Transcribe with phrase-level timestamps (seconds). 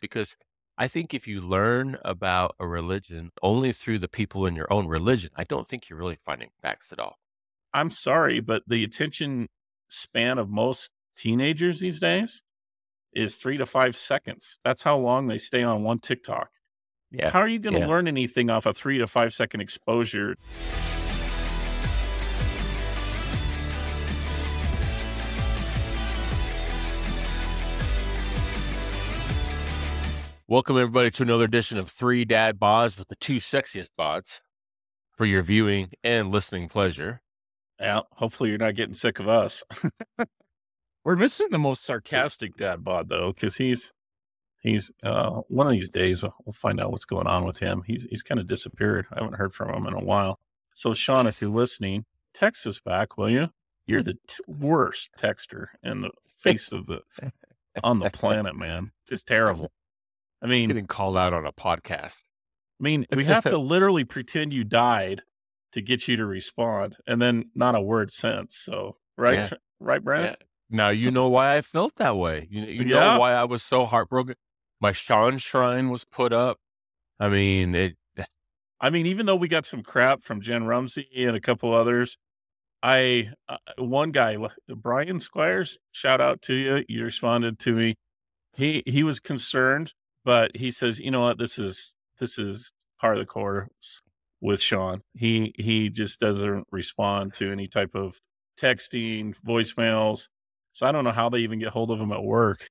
[0.00, 0.36] because
[0.76, 4.86] I think if you learn about a religion only through the people in your own
[4.86, 7.16] religion, I don't think you're really finding facts at all.
[7.74, 9.48] I'm sorry, but the attention
[9.88, 12.42] span of most teenagers these days
[13.12, 14.58] is three to five seconds.
[14.64, 16.50] That's how long they stay on one TikTok.
[17.10, 17.30] Yeah.
[17.30, 17.86] How are you going to Yeah.
[17.88, 20.36] learn anything off a three to five second exposure?
[30.50, 34.40] Welcome everybody to another edition of Three Dad Bods with the two sexiest bods
[35.10, 37.20] for your viewing and listening pleasure.
[37.78, 39.62] Yeah, hopefully you're not getting sick of us.
[41.04, 43.92] We're missing the most sarcastic dad bod though, because he's
[44.62, 47.82] he's uh one of these days we'll find out what's going on with him.
[47.86, 49.04] He's he's kind of disappeared.
[49.12, 50.38] I haven't heard from him in a while.
[50.72, 53.50] So Sean, if you're listening, text us back, will you?
[53.86, 57.02] You're the t- worst texter in the face of the
[57.84, 58.92] on the planet, man.
[59.06, 59.72] Just terrible.
[60.42, 62.22] I mean, Getting called out on a podcast.
[62.80, 65.22] I mean, we have to literally pretend you died
[65.72, 68.56] to get you to respond, and then not a word since.
[68.56, 69.50] So, right, Yeah.
[69.80, 70.36] right, Brandon.
[70.38, 70.44] Yeah.
[70.70, 72.46] Now you know why I felt that way.
[72.50, 73.12] You, you Yeah.
[73.14, 74.34] know why I was so heartbroken.
[74.80, 76.58] My Sean shrine was put up.
[77.18, 77.96] I mean, it.
[78.80, 82.16] I mean, even though we got some crap from Jen Rumsey and a couple others,
[82.80, 84.36] I uh, one guy,
[84.68, 86.84] Brian Squires, shout out to you.
[86.88, 87.96] You responded to me.
[88.54, 89.94] He he was concerned,
[90.28, 94.02] but he says, you know what, this is this is part of the course
[94.42, 95.00] with Sean.
[95.14, 98.20] He he just doesn't respond to any type of
[98.60, 100.28] texting, voicemails.
[100.72, 102.68] So I don't know how they even get hold of him at work.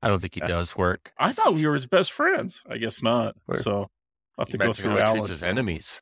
[0.00, 1.12] I don't think he does work.
[1.18, 2.62] I thought we were his best friends.
[2.66, 3.36] I guess not.
[3.46, 3.58] Right.
[3.58, 3.80] So
[4.38, 5.28] I'll have He to go through how he Alan.
[5.28, 6.00] his enemies.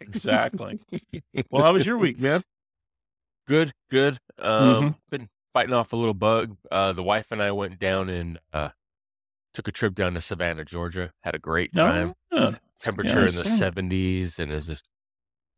[0.00, 0.80] Exactly.
[1.50, 2.40] Well, how was your week, man?
[3.46, 4.16] Good, good.
[4.38, 4.88] Um, Mm-hmm.
[5.10, 6.54] been fighting off a little bug.
[6.70, 8.70] Uh, the wife and I went down and uh,
[9.56, 11.12] took a trip down to Savannah, Georgia.
[11.22, 12.14] Had a great time.
[12.30, 12.52] yeah.
[12.78, 14.82] Temperature I in the seventies, and is this.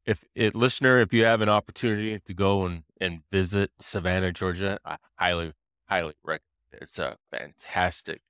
[0.06, 4.78] If it listener, if you have an opportunity to go and, and visit Savannah, Georgia,
[4.84, 5.52] I highly,
[5.88, 6.42] highly recommend.
[6.72, 6.82] it.
[6.82, 8.20] It's a fantastic,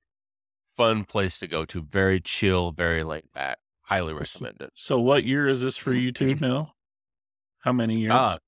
[0.74, 1.82] fun place to go to.
[1.82, 3.58] Very chill, very laid back.
[3.82, 4.70] Highly recommend it.
[4.74, 6.72] So, what year is this for you two now?
[7.58, 8.12] How many years?
[8.14, 8.38] Ah,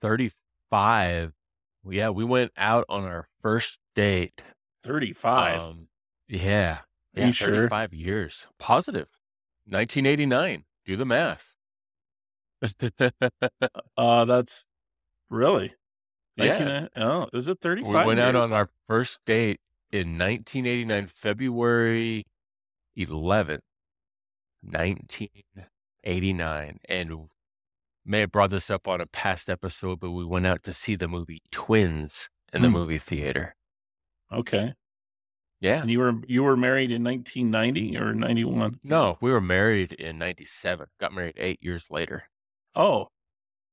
[0.00, 1.32] 35.
[1.88, 4.42] Yeah, we went out on our first date.
[4.84, 5.60] 35.
[5.60, 5.88] Um,
[6.28, 6.78] yeah.
[7.16, 7.54] Are Yeah, you sure?
[7.54, 8.46] 35 years.
[8.58, 9.08] Positive.
[9.66, 10.64] 1989.
[10.84, 11.54] Do the math.
[13.96, 14.66] uh, that's
[15.30, 15.72] really.
[16.36, 16.88] yeah.
[16.96, 17.88] Oh, is it 35?
[17.88, 19.60] We went out on our first date
[19.92, 22.26] in 1989, February
[22.98, 23.60] 11th,
[24.62, 26.78] 1989.
[26.88, 27.28] And
[28.04, 30.96] may have brought this up on a past episode, but we went out to see
[30.96, 32.74] the movie Twins in the Hmm.
[32.74, 33.54] movie theater.
[34.32, 34.72] Okay.
[35.60, 35.80] Yeah.
[35.80, 38.80] And you were you were married in 1990 or 91?
[38.84, 40.86] No, we were married in 97.
[41.00, 42.24] Got married eight years later.
[42.74, 43.08] Oh,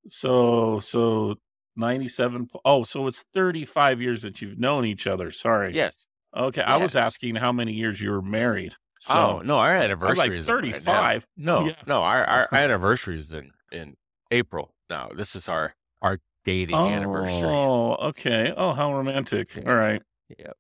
[0.08, 1.36] so so
[1.76, 2.50] 97.
[2.66, 5.32] Oh, so it's 35 years that you've known each other.
[5.32, 5.74] Sorry.
[5.74, 6.08] Yes.
[6.36, 6.62] Okay.
[6.62, 8.76] I was asking how many years you were married.
[9.00, 11.26] So oh, no, our anniversary like is right 35.
[11.36, 11.74] No, Yeah.
[11.88, 13.96] no, our, our anniversary is in, in
[14.30, 14.76] April.
[14.90, 15.74] Now, this is our,
[16.04, 17.42] our dating anniversary.
[17.50, 18.54] Oh, okay.
[18.56, 19.56] Oh, how romantic.
[19.56, 19.64] Yeah.
[19.70, 20.02] All right.
[20.40, 20.58] Yep.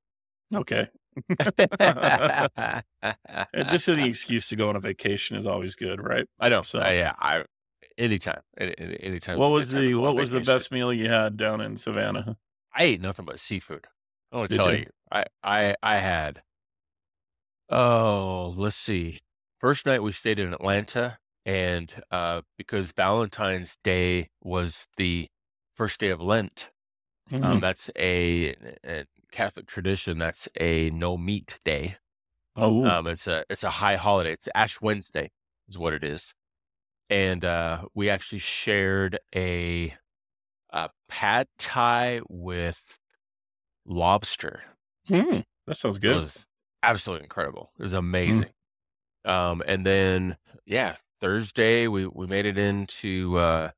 [0.55, 0.89] Okay.
[3.53, 6.25] And just any excuse to go on a vacation is always good, right?
[6.39, 6.61] I know.
[6.61, 7.43] So- So yeah, I
[7.97, 9.37] anytime, any, any- anytime.
[9.37, 11.37] What is a was good time to the what was the best meal you had
[11.37, 12.37] down in Savannah?
[12.75, 13.87] I ate nothing but seafood.
[14.31, 14.79] I want to tell you?
[14.79, 16.41] you, I, I, I had.
[17.69, 19.19] Oh, let's see.
[19.59, 25.27] First night we stayed in Atlanta, and uh, because Valentine's Day was the
[25.75, 26.71] first day of Lent,
[27.31, 27.43] Mm-hmm.
[27.43, 28.55] um, that's a,
[28.85, 30.17] a Catholic tradition.
[30.17, 31.97] That's a no meat day.
[32.55, 34.33] oh, Um, it's a it's a high holiday.
[34.33, 35.31] It's Ash Wednesday,
[35.69, 36.33] is what it is.
[37.09, 39.93] And uh, we actually shared a,
[40.71, 42.99] a pad thai with
[43.85, 44.63] lobster.
[45.07, 46.15] Hmm, that sounds It good.
[46.15, 46.47] was
[46.83, 47.71] absolutely incredible.
[47.79, 48.51] It was amazing.
[49.25, 53.71] Um, and then yeah, Thursday we we made it into uh,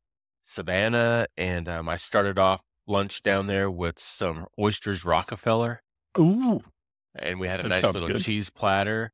[0.43, 5.81] Savannah, and um, I started off lunch down there with some oysters Rockefeller
[6.19, 6.61] Ooh,
[7.15, 8.21] and we had a That nice little good.
[8.21, 9.11] cheese platter.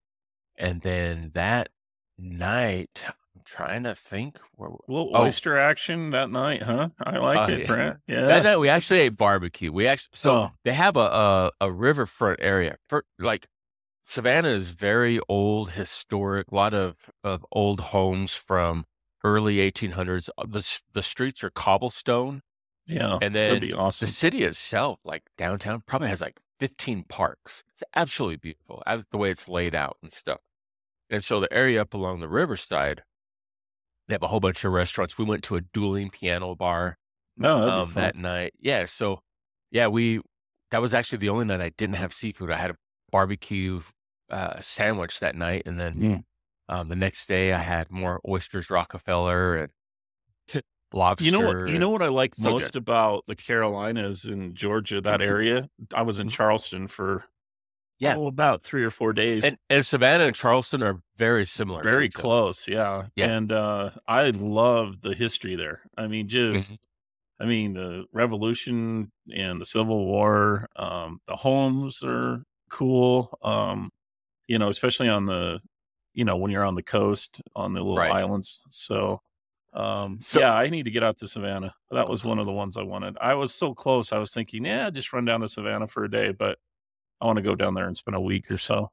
[0.57, 1.69] And then that
[2.17, 4.37] night, I'm trying to think.
[4.55, 5.23] Where, a little Oh.
[5.23, 6.89] oyster action that night, huh?
[7.01, 7.67] I like Oh, it.
[7.67, 7.99] Brent.
[8.07, 8.25] Yeah.
[8.25, 9.71] That night we actually ate barbecue.
[9.71, 10.51] We actually so Oh.
[10.65, 13.47] they have a, a a riverfront area for like
[14.03, 16.47] Savannah is very old, historic.
[16.51, 18.85] A lot of of old homes from
[19.23, 20.29] early 1800s.
[20.37, 22.41] Uh, the the streets are cobblestone,
[22.89, 27.63] yeah, and that'd then be the city itself, like downtown, probably has like 15 parks.
[27.69, 30.41] It's absolutely beautiful as the way it's laid out and stuff.
[31.09, 33.03] And so the area up along the riverside,
[34.07, 35.17] they have a whole bunch of restaurants.
[35.17, 36.97] We went to a dueling piano bar
[37.37, 38.53] No, um, that night.
[38.59, 38.85] Yeah.
[38.85, 39.21] So,
[39.71, 40.21] yeah, we,
[40.71, 42.51] that was actually the only night I didn't have seafood.
[42.51, 42.77] I had a
[43.11, 43.81] barbecue
[44.29, 45.63] uh, sandwich that night.
[45.65, 46.23] And then Mm.
[46.69, 49.71] um, the next day I had more oysters, Rockefeller, and
[50.93, 51.25] lobster.
[51.25, 51.69] You know what?
[51.69, 55.25] You know what I like So most about the Carolinas and Georgia, that Mhm.
[55.25, 55.69] area.
[55.93, 56.31] I was in Mhm.
[56.31, 57.25] Charleston for
[57.99, 58.15] Yeah.
[58.17, 59.43] oh, about three or four days.
[59.45, 61.83] And, and Savannah and Charleston are very similar.
[61.83, 63.07] very close, yeah.
[63.15, 63.25] Yeah.
[63.27, 65.81] And uh, I love the history there.
[65.97, 66.77] I mean, just Mhm.
[67.41, 70.67] I mean, the Revolution and the Civil War.
[70.75, 73.33] Um, the homes are cool.
[73.41, 73.91] Um,
[74.47, 75.59] you know, especially on the,
[76.13, 78.11] you know, when you're on the coast on the little Right.
[78.11, 78.65] islands.
[78.69, 79.21] So,
[79.73, 81.73] um, So- yeah, I need to get out to Savannah.
[81.91, 83.17] That was one of the ones I wanted.
[83.21, 84.11] I was so close.
[84.11, 86.57] I was thinking, yeah, just run down to Savannah for a day, but
[87.21, 88.91] I want to go down there and spend a week or so.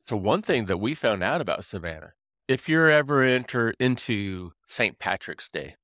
[0.00, 2.12] So one thing that we found out about Savannah,
[2.48, 4.98] if you're ever enter into St.
[4.98, 5.74] Patrick's Day,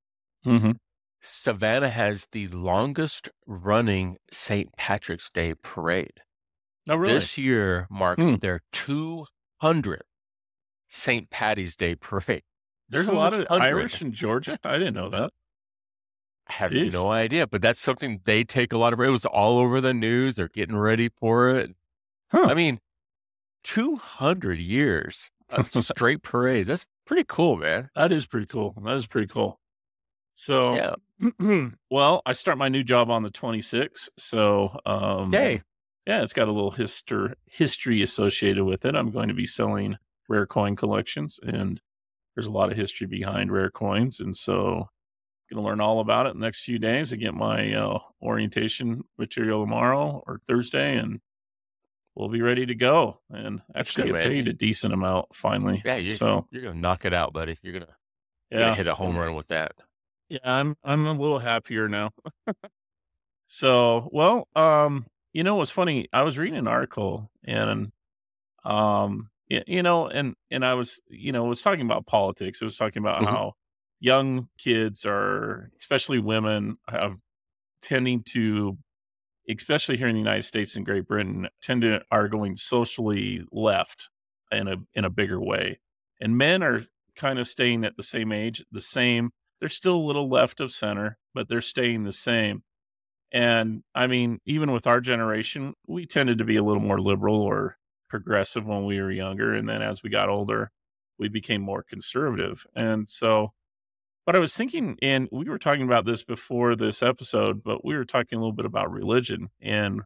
[0.45, 0.73] Mm-hmm.
[1.21, 4.69] Savannah has the longest running St.
[4.77, 6.21] Patrick's Day parade.
[6.87, 7.15] No, really.
[7.15, 8.35] This year marks Hmm.
[8.37, 10.03] their 200th
[10.89, 11.29] St.
[11.31, 12.43] Patty's Day parade.
[12.89, 14.59] There's a lot of Irish in Georgia.
[14.65, 15.31] I didn't know that.
[16.49, 16.93] I have Jeez.
[16.93, 19.01] no idea, but that's something they take a lot of.
[19.01, 20.37] It was all over the news.
[20.37, 21.75] They're getting ready for it.
[22.31, 22.47] Huh.
[22.49, 22.79] I mean,
[23.65, 26.69] 200 years of straight parades.
[26.69, 27.91] That's pretty cool, man.
[27.97, 28.75] That is pretty cool.
[28.85, 29.59] That is pretty cool.
[30.35, 31.69] So, Yeah.
[31.91, 34.09] well, I start my new job on the 26th.
[34.19, 35.63] So, um, Yay.
[36.07, 38.95] yeah, it's got a little history history associated with it.
[38.95, 39.97] I'm going to be selling
[40.29, 41.81] rare coin collections, and
[42.37, 44.89] there's a lot of history behind rare coins, and so
[45.51, 47.13] going to learn all about it in the next few days.
[47.13, 51.21] I get my uh, orientation material tomorrow or Thursday, and
[52.15, 55.83] we'll be ready to go and actually get paid a decent amount finally.
[55.85, 57.57] Yeah, you, so you're gonna knock it out, buddy.
[57.63, 57.97] You're gonna,
[58.51, 59.73] you're gonna hit a home run with that.
[60.29, 62.11] Yeah, I'm I'm a little happier now.
[63.47, 66.09] so, well, um, you know what's funny?
[66.13, 67.93] I was reading an article and
[68.65, 72.61] um you know, and and I was, you know, was talking about politics.
[72.63, 73.25] i was talking about Mhm.
[73.25, 73.55] how
[74.01, 77.17] young kids are, especially women, have
[77.83, 78.79] tending to
[79.49, 84.11] especially here in the United States and Great Britain, tend to are going socially left
[84.53, 85.81] in a in a bigger way.
[86.21, 86.83] And men are
[87.17, 90.71] kind of staying at the same age, the same they're still a little left of
[90.71, 92.63] center, but they're staying the same.
[93.33, 97.41] And I mean, even with our generation, we tended to be a little more liberal
[97.41, 97.77] or
[98.09, 99.55] progressive when we were younger.
[99.55, 100.71] And then as we got older,
[101.19, 102.67] we became more conservative.
[102.75, 103.53] And so,
[104.25, 107.95] but I was thinking, and we were talking about this before this episode, but we
[107.97, 110.03] were talking a little bit about religion and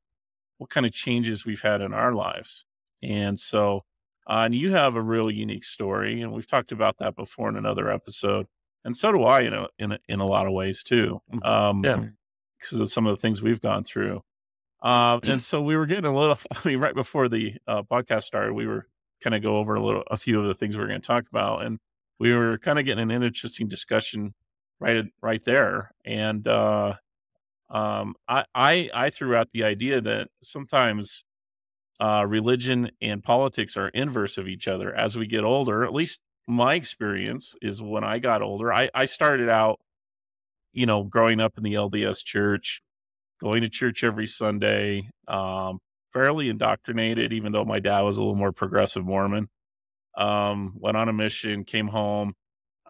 [0.59, 2.67] what kind of changes we've had in our lives.
[3.03, 3.85] And so,
[4.29, 7.57] uh, and you have a real unique story, and we've talked about that before in
[7.57, 8.47] another episode
[8.85, 11.21] and so do I, you know, in a, in a lot of ways too.
[11.33, 12.05] Mm, Um, yeah.
[12.59, 14.23] because of some of the things we've gone through.
[14.83, 16.39] Um, and so we were getting a little.
[16.51, 18.87] I mean, right before the uh, podcast started, we were
[19.23, 21.07] kind of go over a little, a few of the things we are going to
[21.07, 21.79] talk about, and
[22.19, 24.35] we were kind of getting an interesting discussion
[24.79, 25.93] right, right there.
[26.05, 26.95] And uh,
[27.71, 31.25] um, I, I, I threw out the idea that sometimes
[32.01, 35.85] uh, religion and politics are inverse of each other as we get older.
[35.85, 39.81] At least my experience is when I got older, I, I started out,
[40.73, 42.83] you know, growing up in the LDS church,
[43.41, 45.79] going to church every Sunday, um,
[46.13, 49.49] fairly indoctrinated, even though my dad was a little more progressive Mormon.
[50.17, 52.35] Um, went on a mission, came home.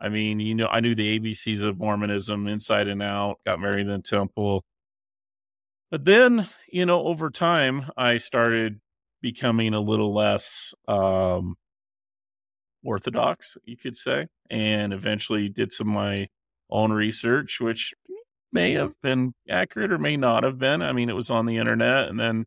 [0.00, 3.87] I mean, you know, I knew the ABCs of Mormonism inside and out, got married
[3.87, 4.64] in the temple.
[5.90, 8.80] But then, you know, over time, I started
[9.21, 11.57] becoming a little less um,
[12.83, 16.28] orthodox, you could say, and eventually did some of my
[16.71, 17.92] own research, which
[18.52, 20.83] may have been accurate or may not have been.
[20.83, 22.45] I mean, it was on the internet, and then,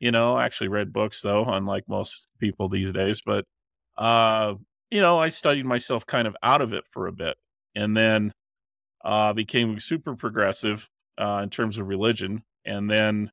[0.00, 3.22] you know, I actually read books though, unlike most people these days.
[3.24, 3.44] But,
[3.96, 4.54] uh,
[4.90, 7.36] you know, I studied myself kind of out of it for a bit,
[7.74, 8.32] and then
[9.04, 10.88] uh, became super progressive
[11.18, 13.30] uh, in terms of religion, and then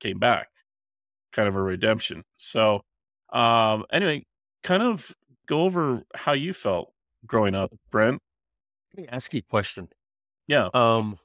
[0.00, 0.48] came back,
[1.32, 2.24] kind of a redemption.
[2.38, 2.82] So,
[3.32, 4.24] um, anyway,
[4.62, 5.12] kind of
[5.46, 6.92] go over how you felt
[7.26, 8.20] growing up, Brent.
[8.94, 9.88] Let me ask you a question.
[10.50, 10.68] Yeah.
[10.74, 11.16] Um,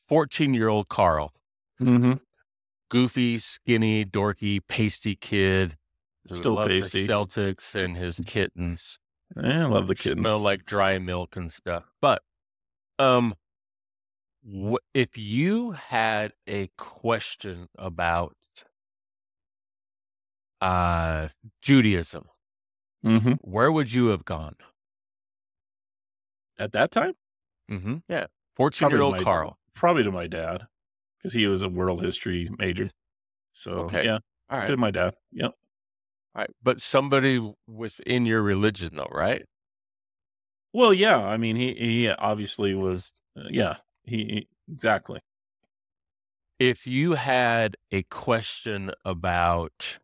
[0.00, 1.30] 14 year old Karl,
[1.80, 2.14] Mm-hmm.
[2.90, 5.76] goofy, skinny, dorky, pasty kid.
[6.26, 7.06] Still loved the pasty.
[7.06, 8.98] Celtics and his kittens.
[9.36, 10.18] I love the kittens.
[10.18, 11.84] Smell like dry milk and stuff.
[12.00, 12.22] But,
[12.98, 13.36] um,
[14.44, 18.34] wh- if you had a question about
[20.60, 21.28] uh,
[21.62, 22.24] Judaism,
[23.04, 24.56] hmm where would you have gone?
[26.58, 27.14] At that time,
[27.70, 27.98] Mm-hmm.
[28.08, 28.26] Yeah.
[28.56, 29.58] 14 year old Karl.
[29.74, 30.66] probably to my dad
[31.18, 32.88] because he was a world history major.
[33.52, 34.04] So Okay.
[34.04, 34.18] yeah,
[34.50, 34.68] All right.
[34.68, 35.14] to my dad.
[35.32, 35.52] Yep.
[36.34, 36.50] All right.
[36.62, 39.44] But somebody within your religion, though, right?
[40.72, 41.18] Well, yeah.
[41.18, 43.12] I mean, he he obviously was.
[43.36, 43.76] Uh, yeah.
[44.02, 45.20] He, he exactly.
[46.58, 49.98] If you had a question about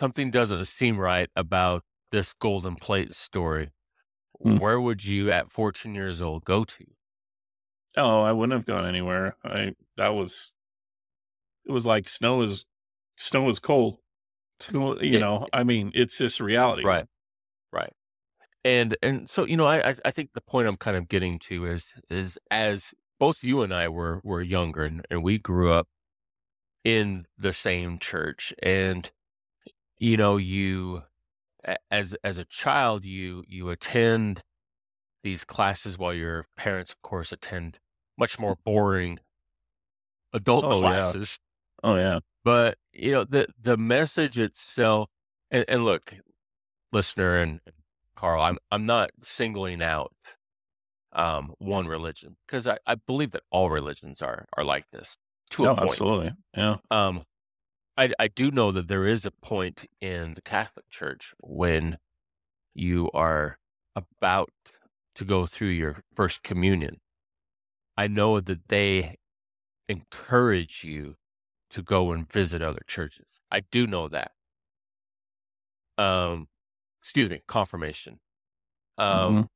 [0.00, 3.70] something doesn't seem right about this golden plate story,
[4.42, 4.56] Hmm.
[4.58, 6.84] where would you at 14 years old go to?
[7.96, 9.36] Oh, I wouldn't have gone anywhere.
[9.44, 10.54] I that was.
[11.64, 12.64] It was like snow is
[13.16, 13.98] snow is cold.
[14.72, 15.18] You Yeah.
[15.18, 16.84] know, I mean, it's just reality.
[16.84, 17.06] Right.
[17.72, 17.92] Right.
[18.64, 21.66] And and so, you know, I I- think the point I'm kind of getting to
[21.66, 25.88] is is as both you and I were were younger and, and we grew up
[26.84, 29.10] in the same church and
[29.98, 31.02] you know, you
[31.90, 34.42] as as a child you you attend
[35.22, 37.78] these classes while your parents of course attend
[38.18, 39.20] much more boring
[40.34, 41.12] adult Oh, yeah.
[41.12, 41.38] classes
[41.82, 42.20] Oh yeah.
[42.44, 45.08] but you know the the message itself
[45.50, 46.14] and, and look
[46.92, 47.76] listener and and
[48.16, 50.12] karl i'm i'm not singling out
[51.12, 55.16] um one religion because I, I believe that all religions are are like this
[55.50, 56.32] to No, a point absolutely.
[56.56, 56.78] Yeah.
[56.90, 57.22] um
[57.96, 61.98] I, I do know that there is a point in the catholic church when
[62.74, 63.58] you are
[63.94, 64.50] about
[65.14, 67.00] to go through your first communion
[67.96, 69.16] i know that they
[69.88, 71.16] encourage you
[71.70, 73.40] to go and visit other churches.
[73.50, 74.32] I do know that.
[75.96, 76.48] Um,
[77.00, 78.20] excuse me, confirmation.
[78.98, 79.48] Um, Mhm.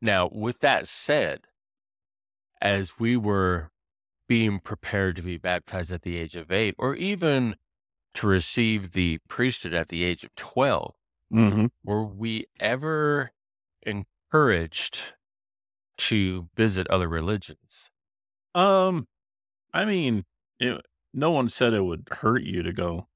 [0.00, 1.46] Now, with that said,
[2.62, 3.70] as we were
[4.28, 7.56] being prepared to be baptized at the age of eight, or even
[8.14, 10.94] to receive the priesthood at the age of 12,
[11.30, 11.68] Mhm.
[11.84, 13.32] were we ever
[13.82, 15.14] encouraged
[15.98, 17.90] to visit other religions?
[18.54, 19.06] Um,
[19.74, 20.24] I mean,
[20.60, 23.08] it, no one said it would hurt you to go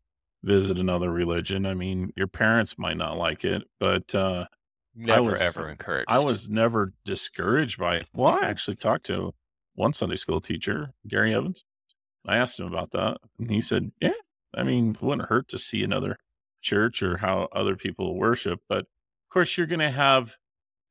[0.44, 1.66] visit another religion.
[1.66, 4.46] I mean, your parents might not like it, but uh,
[4.94, 6.10] Never was- ever encouraged.
[6.10, 8.10] I was never discouraged by it.
[8.14, 9.34] Well, I actually talked to
[9.74, 11.64] one Sunday school teacher, Gary Evans.
[12.26, 14.12] I asked him about that, and he said, "Yeah,
[14.54, 16.18] I mean, it wouldn't hurt to see another
[16.62, 20.36] church or how other people worship, but of course, you're going to have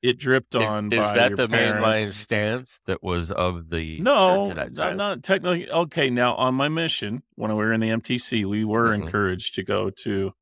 [0.02, 2.18] it dripped on Is, by that the mainline parents.
[2.18, 4.98] stance that was of the No, church that I'm time?
[4.98, 6.10] not technically okay.
[6.10, 8.96] Now, on my mission, when we were in the MTC, we were Mhm.
[8.96, 10.34] encouraged to go to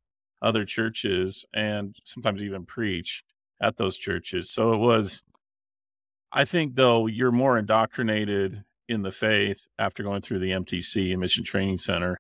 [0.42, 3.24] other churches and sometimes even preach
[3.62, 4.50] at those churches.
[4.50, 5.24] So it was,
[6.32, 11.20] I think, though, you're more indoctrinated in the faith after going through the MTC and
[11.22, 12.20] Mission Training Center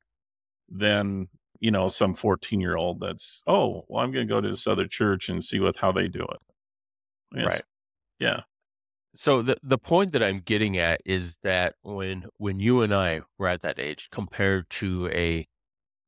[0.70, 1.28] than
[1.60, 4.66] you know some 14 year old that's oh well i'm going to go to this
[4.68, 6.38] other church and see what how they do it
[7.36, 7.62] It's- Right.
[8.20, 8.42] yeah
[9.16, 13.22] So the the point that I'm getting at is that when when you and I
[13.38, 15.48] were at that age, compared to a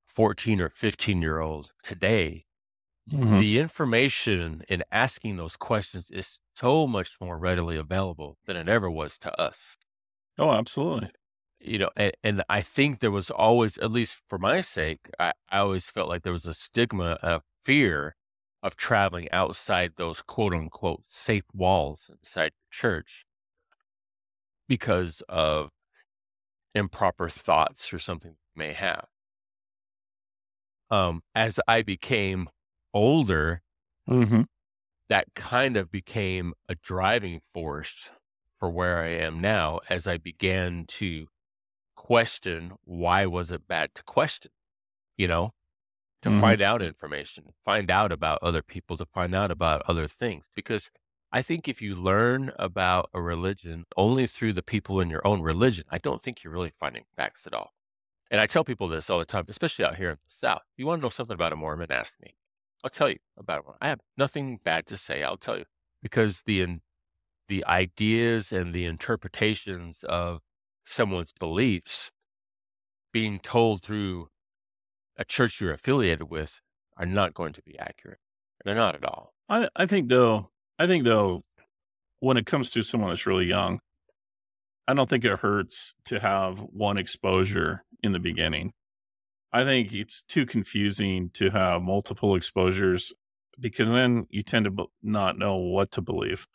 [0.06, 2.46] 14 or 15 year old today,
[3.12, 3.42] Mhm.
[3.42, 8.90] the information in asking those questions is so much more readily available than it ever
[8.90, 9.78] was to us.
[10.38, 11.10] oh absolutely
[11.60, 15.34] You know, and, and I think there was always, at least for my sake, I,
[15.50, 18.16] I always felt like there was a stigma of fear
[18.64, 23.26] of traveling outside those quote unquote safe walls inside your church
[24.68, 25.70] because of
[26.76, 29.08] improper thoughts or something you may have.
[30.90, 32.50] Um, as I became
[32.94, 33.62] older,
[34.10, 34.42] mm-hmm.
[35.10, 38.10] that kind of became a driving force
[38.60, 41.28] for where I am now as I began to
[41.96, 44.52] question why was it bad to question,
[45.18, 45.54] you know,
[46.24, 46.42] to Mhm.
[46.42, 50.50] find out information, find out about other people, to find out about other things.
[50.56, 50.92] Because
[51.32, 55.42] I think if you learn about a religion only through the people in your own
[55.42, 57.74] religion, I don't think you're really finding facts at all.
[58.32, 60.64] And I tell people this all the time, especially out here in the South.
[60.74, 62.36] If you want to know something about a Mormon, ask me.
[62.84, 63.66] I'll tell you about it.
[63.82, 65.24] I have nothing bad to say.
[65.24, 65.66] I'll tell you
[66.02, 66.80] because the
[67.48, 70.40] the ideas and the interpretations of
[70.86, 72.12] someone's beliefs
[73.12, 74.30] being told through
[75.18, 76.62] a church you're affiliated with
[76.98, 78.20] are not going to be accurate.
[78.64, 79.34] They're not at all.
[79.50, 81.44] I, I think though I think though
[82.20, 83.80] when it comes to someone that's really young,
[84.88, 88.74] I don't think it hurts to have one exposure in the beginning.
[89.54, 93.14] I think it's too confusing to have multiple exposures
[93.60, 96.48] because then you tend to not know what to believe.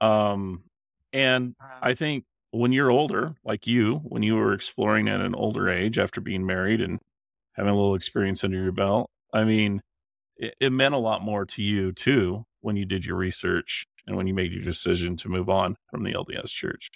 [0.00, 0.64] Um,
[1.12, 5.68] and I think when you're older, like you, when you were exploring at an older
[5.68, 6.98] age after being married and
[7.52, 9.82] having a little experience under your belt, I mean,
[10.36, 14.16] it, it meant a lot more to you too when you did your research and
[14.16, 16.90] when you made your decision to move on from the LDS church.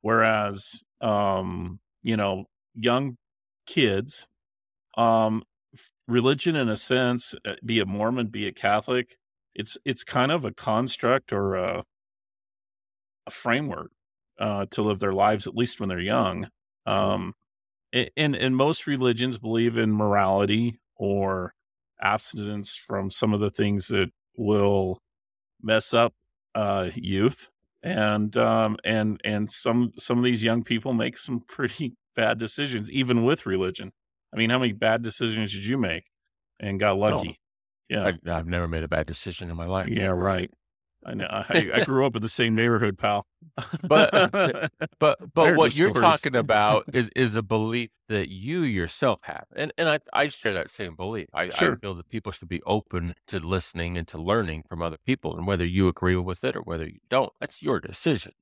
[0.00, 3.16] Whereas, um, you know, young
[3.66, 4.28] kids,
[4.96, 5.42] um,
[6.06, 9.16] religion in a sense, uh, be it Mormon, be it Catholic,
[9.54, 11.84] it's it's kind of a construct or a,
[13.26, 13.90] a framework
[14.38, 16.48] uh, to live their lives, at least when they're young.
[16.86, 17.34] Um,
[17.92, 21.54] and and most religions believe in morality or
[22.00, 25.00] abstinence from some of the things that will
[25.62, 26.12] mess up
[26.54, 27.50] uh, youth.
[27.82, 32.90] And um, and and some some of these young people make some pretty bad decisions
[32.90, 33.92] even with religion
[34.34, 36.04] i mean how many bad decisions did you make
[36.60, 37.40] and got oh, lucky
[37.88, 40.50] yeah I, have never made a bad decision in my life yeah right
[41.06, 41.26] I know.
[41.30, 43.26] I, I, grew up in the same neighborhood, pal.
[43.82, 49.20] but uh, but but what you're talking about is is a belief that you yourself
[49.24, 51.28] have, and and I I share that same belief.
[51.34, 51.74] I, sure.
[51.74, 55.36] I feel that people should be open to listening and to learning from other people,
[55.36, 58.32] and whether you agree with it or whether you don't, that's your decision.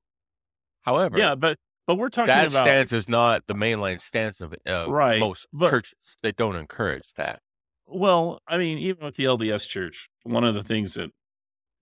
[0.83, 4.53] However, yeah, but but we're talking that about stance is not the mainline stance of
[4.67, 5.19] uh, right.
[5.19, 6.17] most but, churches.
[6.21, 7.41] They don't encourage that.
[7.85, 11.11] Well, I mean, even with the LDS Church, one of the things that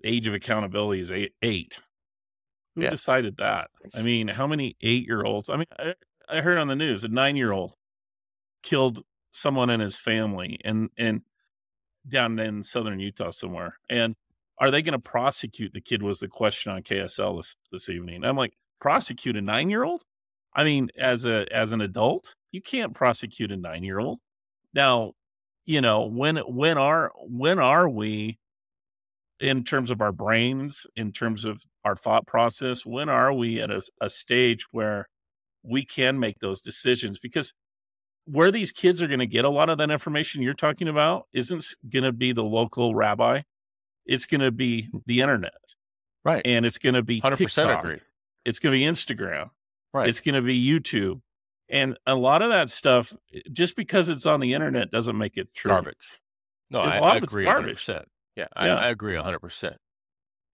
[0.03, 1.33] age of accountability is eight.
[1.41, 1.79] eight.
[2.75, 2.89] Who yeah.
[2.89, 3.69] decided that?
[3.97, 5.49] I mean, how many eight year olds?
[5.49, 5.93] I mean, I,
[6.29, 7.75] I heard on the news a nine year old
[8.63, 11.21] killed someone in his family and and
[12.07, 13.77] down in southern Utah somewhere.
[13.89, 14.15] And
[14.57, 16.01] are they going to prosecute the kid?
[16.01, 18.23] Was the question on KSL this this evening?
[18.23, 20.03] I'm like, prosecute a nine year old?
[20.53, 24.19] I mean, as a as an adult, you can't prosecute a nine year old.
[24.73, 25.13] Now,
[25.65, 28.37] you know when when are when are we
[29.39, 32.85] in terms of our brains, in terms of our thought process?
[32.85, 35.07] When are we at a, a stage where
[35.63, 37.17] we can make those decisions?
[37.17, 37.53] Because
[38.25, 41.27] where these kids are going to get a lot of that information you're talking about
[41.33, 43.41] isn't going to be the local rabbi.
[44.05, 45.53] It's going to be the internet.
[46.23, 46.41] Right.
[46.45, 47.83] And it's going to be 100% TikTok.
[47.83, 47.99] agree.
[48.45, 49.49] It's going to be Instagram.
[49.93, 50.07] Right.
[50.07, 51.21] It's going to be YouTube.
[51.69, 55.37] And a lot of that stuff, eh, just because it's on the internet doesn't make
[55.37, 55.71] it true.
[55.71, 56.19] Garbage.
[56.69, 57.85] No, I, I agree garbage.
[57.85, 58.03] 100%.
[58.35, 58.75] Yeah, I, yeah.
[58.75, 59.75] I agree 100%.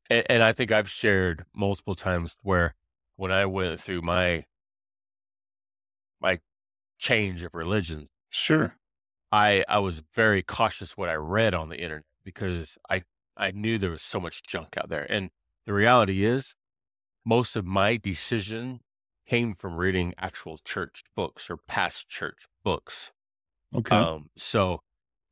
[0.09, 2.75] And, and I think I've shared multiple times where
[3.15, 4.45] when I went through my
[6.19, 6.39] my
[6.97, 8.75] change of religions, sure,
[9.31, 13.03] I I was very cautious what I read on the internet because I
[13.35, 15.05] I knew there was so much junk out there.
[15.11, 15.29] And
[15.65, 16.55] the reality is,
[17.27, 18.79] most of my decision
[19.27, 23.11] came from reading actual church books or past church books.
[23.75, 23.95] Okay.
[23.97, 24.79] Um, so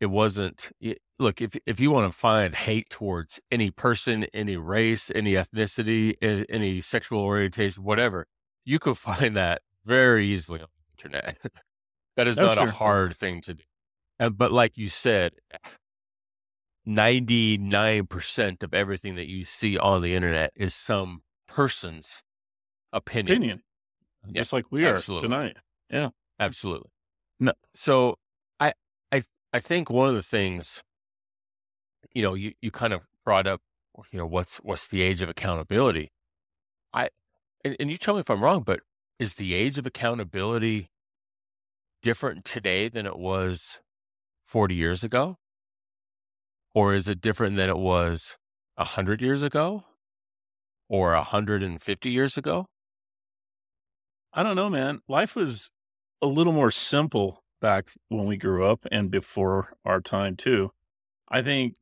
[0.01, 0.71] it wasn't
[1.19, 6.15] look if if you want to find hate towards any person any race any ethnicity
[6.49, 8.27] any sexual orientation whatever
[8.65, 11.37] you could find that very easily on the internet
[12.17, 13.63] that is not a hard thing to do
[14.19, 15.31] and, but like you said
[16.87, 22.23] 99% of everything that you see on the internet is some person's
[22.93, 23.63] opinion opinion
[24.27, 25.27] yeah, just like we absolutely.
[25.27, 25.57] are tonight
[25.89, 26.89] yeah absolutely
[27.39, 28.17] no so
[28.59, 28.73] I
[29.11, 30.83] I I think one of the things,
[32.13, 33.61] you know, you, you kind of brought up,
[34.11, 36.11] you know, what's what's the age of accountability?
[36.93, 37.09] I
[37.63, 38.81] and, and you tell me if I'm wrong, but
[39.19, 40.89] is the age of accountability
[42.01, 43.79] different today than it was
[44.45, 45.37] 40 years ago?
[46.73, 48.37] Or is it different than it was
[48.75, 49.85] 100 years ago?
[50.87, 52.67] Or 150 years ago?
[54.33, 54.99] I don't know, man.
[55.07, 55.71] Life was
[56.21, 60.71] a little more simple back when we grew up and before our time too.
[61.29, 61.75] I think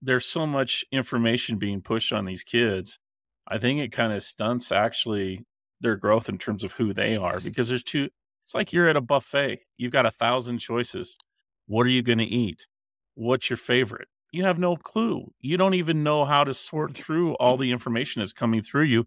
[0.00, 2.98] there's so much information being pushed on these kids.
[3.46, 5.44] I think it kind of stunts actually
[5.80, 8.08] their growth in terms of who they are because there's two.
[8.44, 9.60] It's like you're at a buffet.
[9.76, 11.18] You've got a thousand choices.
[11.66, 12.66] What are you going to eat?
[13.14, 14.08] What's your favorite?
[14.30, 15.32] You have no clue.
[15.40, 19.06] You don't even know how to sort through all the information that's coming through you.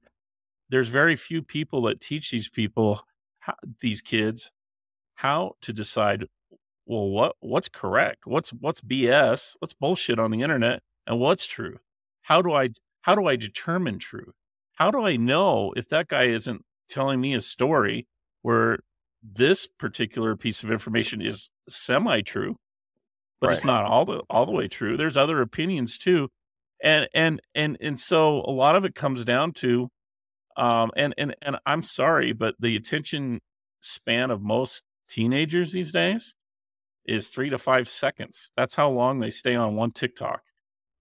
[0.70, 3.02] There's very few people that teach these people,
[3.82, 4.52] these kids,
[5.16, 6.26] how to decide
[6.86, 8.26] well what what's correct?
[8.26, 10.82] What's what's bs what's bullshit on the internet?
[11.08, 11.78] And what's true?
[12.24, 12.70] How do i
[13.02, 14.34] how do i determine truth
[14.76, 18.08] how do i know if that guy isn't telling me a story
[18.42, 18.80] where
[19.24, 22.56] this particular piece of information is semi true
[23.42, 23.54] but right.
[23.58, 26.30] it's not all the all the way true there's other opinions too
[26.82, 29.90] and and and and so a lot of it comes down to
[30.56, 33.42] um and and and i'm sorry but the attention
[33.82, 36.36] span of most teenagers these days
[37.06, 38.52] is three to five seconds.
[38.56, 40.42] That's how long they stay on one TikTok.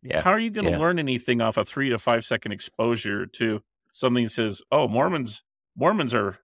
[0.03, 0.23] Yeah.
[0.23, 0.79] How are you going to yeah.
[0.79, 5.43] learn anything off a three to five second exposure to something that says, "Oh, Mormons
[5.77, 6.39] Mormons are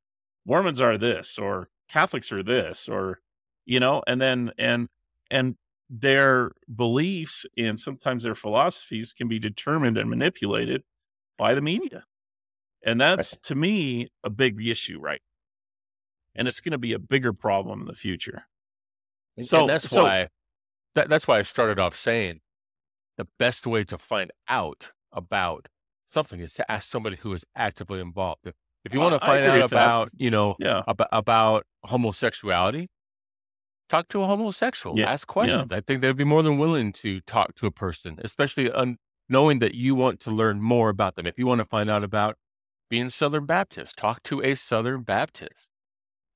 [0.45, 3.21] Mormons are this, or Catholics are this, or
[3.65, 4.89] you know, and then and
[5.31, 5.57] and
[5.89, 10.83] their beliefs and sometimes their philosophies can be determined and manipulated
[11.39, 12.05] by the media.
[12.85, 13.43] And that's right.
[13.45, 15.21] to me a big issue, right?
[16.35, 18.45] And it's going to be a bigger problem in the future.
[19.43, 20.29] So and that's so, why
[20.95, 22.41] that, that's why I started off saying
[23.17, 25.69] the best way to find out about
[26.07, 28.53] something is to ask somebody who is actively involved.
[28.85, 30.21] If you want to find out about, that.
[30.21, 30.83] you know, yeah.
[30.87, 32.89] about, about homosexuality,
[33.89, 35.11] talk to a homosexual, yeah.
[35.11, 35.69] ask questions.
[35.71, 35.77] Yeah.
[35.79, 39.59] I think they'd be more than willing to talk to a person, especially un- knowing
[39.61, 41.27] that you want to learn more about them.
[41.27, 42.37] If you want to find out about
[42.89, 45.71] being Southern Baptist, talk to a Southern Baptist.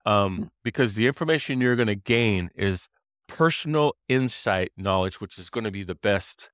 [0.06, 0.44] Um, hmm.
[0.64, 2.88] because the information you're going to gain is
[3.28, 6.50] personal insight knowledge, which is going to be the best.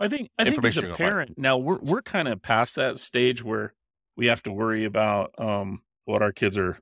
[0.00, 3.44] I think, I think as a parent, now we're, we're kind of past that stage
[3.44, 3.74] where
[4.16, 6.78] we have to worry about, um, what our kids are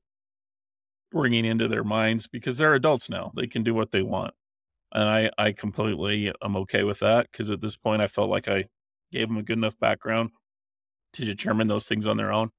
[1.15, 3.33] bringing into their minds because they're adults now.
[3.37, 4.35] They can do what they want.
[4.93, 8.49] And I, I completely am okay with that because at this point I felt like
[8.49, 8.67] I
[9.13, 10.31] gave them a good enough background
[11.15, 12.51] to determine those things on their own.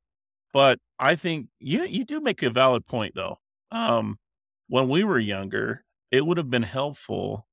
[0.53, 3.39] But I think you you do make a valid point though.
[3.71, 4.19] Um,
[4.67, 7.47] when we were younger, it would have been helpful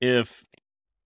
[0.00, 0.44] if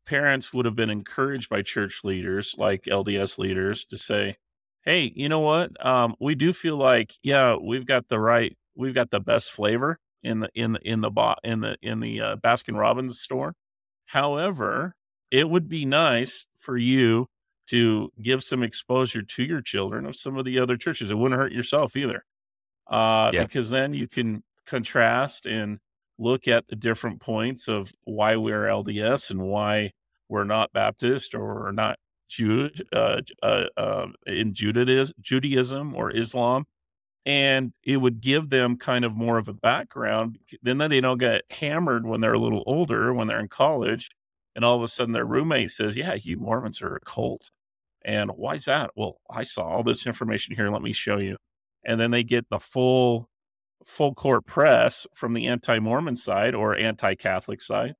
[0.06, 4.36] parents would have been encouraged by church leaders like LDS leaders to say,
[4.84, 5.84] "Hey, you know what?
[5.84, 9.98] Um, we do feel like yeah, we've got the right we've got the best flavor
[10.22, 13.54] in the in the in the in the in the uh, Baskin Robbins store.
[14.06, 14.94] However,
[15.30, 17.26] it would be nice for you
[17.68, 21.10] to give some exposure to your children of some of the other churches.
[21.10, 22.24] It wouldn't hurt yourself either,
[22.88, 23.44] uh, yeah.
[23.44, 25.78] because then you can contrast and
[26.18, 29.92] look at the different points of why we're LDS and why
[30.28, 36.66] we're not Baptist or not Jude uh, uh, uh, in Judaism, Judaism or Islam
[37.26, 40.38] and it would give them kind of more of a background.
[40.62, 44.10] Then they don't get hammered when they're a little older, when they're in college,
[44.54, 47.50] and all of a sudden their roommate says, "Yeah, you Mormons are a cult."
[48.04, 48.90] And why is that?
[48.96, 50.70] Well, I saw all this information here.
[50.70, 51.36] Let me show you.
[51.84, 53.28] And then they get the full
[53.86, 57.94] full court press from the anti-Mormon side or anti-Catholic side.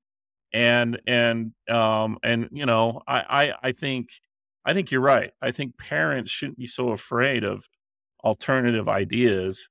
[0.53, 3.21] And and um and you know, I
[3.53, 4.11] I, I think
[4.65, 5.33] I think you're right.
[5.43, 7.65] I think parents shouldn't be so afraid of
[8.25, 9.69] alternative ideas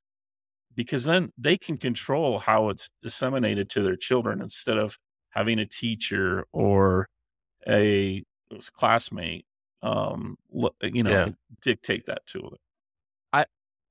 [0.75, 4.97] because then they can control how it's disseminated to their children instead of
[5.31, 7.07] having a teacher or
[7.67, 8.23] a
[8.73, 9.45] classmate
[9.81, 10.37] um
[10.81, 11.29] you know yeah.
[11.61, 12.57] dictate that to them
[13.31, 13.45] i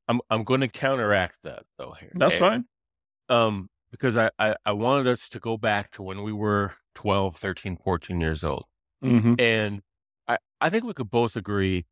[0.09, 2.65] i'm i'm going to counteract that though here that's fine
[3.29, 7.37] um because I, I i wanted us to go back to when we were 12
[7.37, 8.65] 13 14 years old
[9.03, 9.35] mm-hmm.
[9.39, 9.81] and
[10.27, 11.87] i i think we could both agree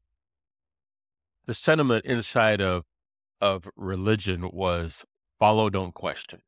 [1.46, 2.84] the sentiment inside of
[3.40, 5.04] of religion was
[5.38, 6.40] follow, don't question.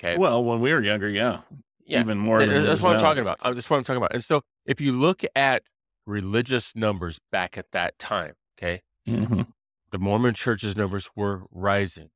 [0.00, 0.16] Okay.
[0.16, 1.40] Well, when we were younger, yeah,
[1.84, 2.44] yeah, even more.
[2.44, 2.96] that's what now.
[2.96, 3.38] I'm talking about.
[3.42, 4.14] Uh, that's what I'm talking about.
[4.14, 5.62] And so, if you look at
[6.06, 9.42] religious numbers back at that time, okay, mm-hmm.
[9.90, 12.10] the Mormon Church's numbers were rising,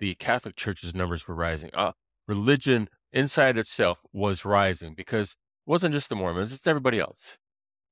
[0.00, 1.70] the Catholic Church's numbers were rising.
[1.74, 1.92] Uh,
[2.26, 5.32] religion inside itself was rising because
[5.66, 7.38] it wasn't just the Mormons; it's everybody else.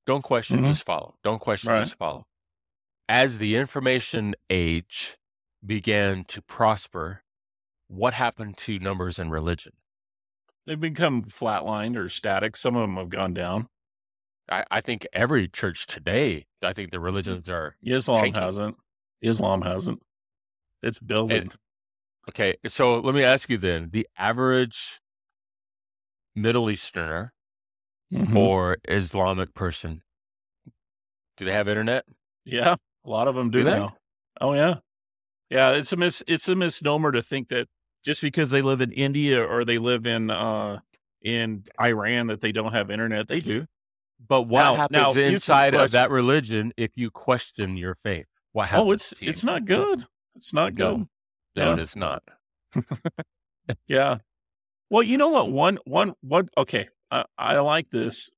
[0.05, 0.67] Don't question, mm-hmm.
[0.67, 1.15] just follow.
[1.23, 1.79] Don't question, right.
[1.79, 2.25] just follow
[3.09, 5.17] as the information age
[5.65, 7.23] began to prosper,
[7.87, 9.73] what happened to numbers in religion?
[10.65, 12.57] They've become flatlined or static.
[12.57, 13.69] Some of them have gone down.
[14.49, 17.75] I, I think every church today, I think the religions are.
[17.83, 18.41] Islam tanking.
[18.41, 18.77] hasn't.
[19.21, 20.01] Islam hasn't.
[20.83, 21.37] It's building.
[21.37, 21.55] And,
[22.29, 22.55] okay.
[22.67, 24.99] So let me ask you then the average
[26.35, 27.33] Middle Easterner
[28.13, 28.37] mm-hmm.
[28.37, 30.01] or Islamic person,
[31.37, 32.05] do they have internet?
[32.45, 32.75] Yeah.
[33.07, 33.95] A lot of them do, do now.
[34.41, 34.75] Oh yeah,
[35.49, 35.71] yeah.
[35.71, 37.67] It's a mis it's a misnomer to think that
[38.03, 40.79] just because they live in India or they live in uh
[41.21, 43.29] in Iran that they don't have internet.
[43.29, 43.65] They do.
[44.27, 48.25] But what now, happens now, inside of that religion if you question your faith?
[48.51, 48.87] What happens?
[48.87, 50.05] Oh, it's it's not good.
[50.35, 50.97] It's not good.
[50.97, 51.07] No,
[51.55, 51.73] no yeah.
[51.73, 52.23] it is not.
[53.87, 54.17] yeah.
[54.89, 55.51] Well, you know what?
[55.51, 56.49] One one what?
[56.57, 58.29] Okay, I, I like this.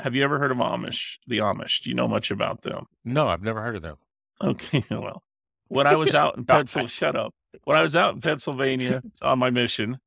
[0.00, 1.16] Have you ever heard of Amish?
[1.26, 1.82] The Amish?
[1.82, 2.86] Do you know much about them?
[3.04, 3.96] No, I've never heard of them.
[4.42, 5.22] Okay, well,
[5.68, 7.34] when I was out in Pennsylvania, shut up.
[7.64, 9.98] When I was out in Pennsylvania on my mission,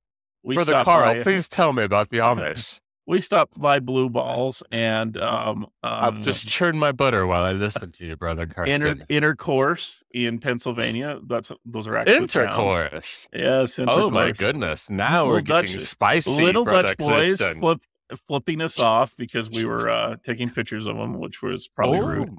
[0.43, 2.79] we Brother stopped Karl, by, please tell me about the Amish.
[3.07, 7.51] We stopped by Blue Balls and um, um I've just churned my butter while I
[7.51, 8.81] listen to you, brother Karsten.
[8.81, 11.19] Inter- intercourse in Pennsylvania.
[11.27, 13.27] That's those are actually intercourse.
[13.27, 13.29] Towns.
[13.33, 13.79] Yes.
[13.79, 14.03] Intercourse.
[14.03, 14.89] Oh my goodness!
[14.89, 16.31] Now we're getting spicy.
[16.31, 17.81] Little Dutch boys flip,
[18.27, 22.05] flipping us off because we were uh, taking pictures of them, which was probably oh
[22.05, 22.29] rude.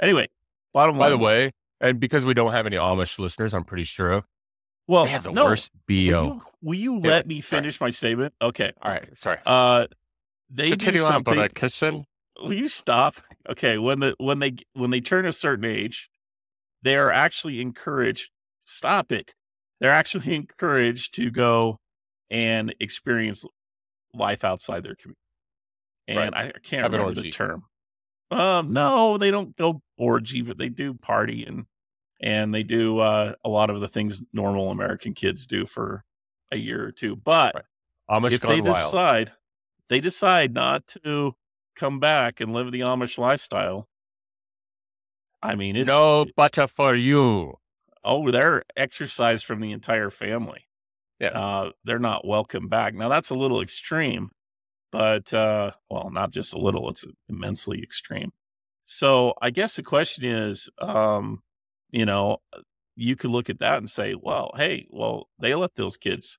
[0.00, 0.26] anyway,
[0.74, 1.06] Bottom line.
[1.06, 4.24] By the way, and because we don't have any Amish listeners, I'm pretty sure of.
[4.86, 5.44] Well, They have the no.
[5.44, 6.00] worst Will bo.
[6.34, 7.60] you, will you Yeah, let me sorry.
[7.62, 8.34] finish my statement?
[8.40, 8.72] Okay.
[8.80, 9.38] All right, sorry.
[9.44, 9.86] Uh,
[10.50, 11.34] they Continue do on, something.
[11.34, 12.02] but uh,
[12.42, 13.16] will you stop?
[13.48, 16.08] Okay, when the when they when they turn a certain age,
[16.82, 18.30] they are actually encouraged.
[18.64, 19.34] Stop it.
[19.80, 21.78] They're actually encouraged to go
[22.30, 23.44] and experience
[24.14, 25.18] life outside their community.
[26.08, 27.64] And I can't Have remember the term.
[28.30, 31.66] Um, no, they don't go orgy, but they do party and
[32.20, 36.04] and they do uh, a lot of the things normal American kids do for
[36.50, 37.16] a year or two.
[37.16, 37.64] But Right.
[38.10, 38.64] Amish if they wild.
[38.64, 39.32] decide
[39.88, 41.34] they decide not to
[41.76, 43.88] come back and live the Amish lifestyle,
[45.42, 47.54] I mean, it's no butter for you.
[48.04, 50.66] oh, they're exercised from the entire family.
[51.20, 51.28] Yeah.
[51.28, 52.94] Uh, they're not welcome back.
[52.94, 54.30] Now that's a little extreme,
[54.90, 58.32] but uh, well, not just a little; it's immensely extreme.
[58.84, 61.42] So I guess the question is, um,
[61.90, 62.38] you know,
[62.96, 66.38] you could look at that and say, well, hey, well, they let those kids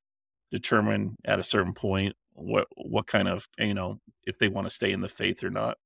[0.52, 4.74] determine at a certain point what what kind of you know if they want to
[4.74, 5.78] stay in the faith or not.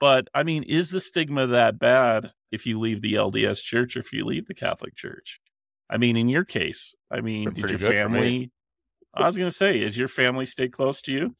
[0.00, 4.00] But I mean, is the stigma that bad if you leave the LDS church or
[4.00, 5.40] if you leave the Catholic church?
[5.90, 7.96] I mean, in your case, I mean, did your good for me.
[7.96, 8.50] family?
[9.12, 11.34] I was going to say, is your family stay close to you?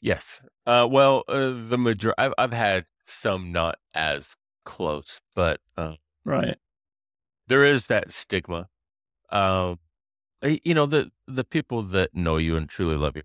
[0.00, 0.40] Yes.
[0.66, 2.14] Uh, well, uh, the major.
[2.16, 6.56] I've I've had some not as close, but uh, Right.
[7.48, 8.68] there is that stigma.
[9.30, 9.78] Um,
[10.42, 13.22] you know the the people that know you and truly love you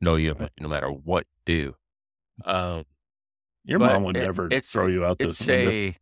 [0.00, 0.50] know you Right.
[0.60, 1.74] no matter what you
[2.44, 2.50] do.
[2.50, 2.84] Um,
[3.64, 5.70] Your mom would it- never throw you out it's this window.
[5.70, 5.94] a,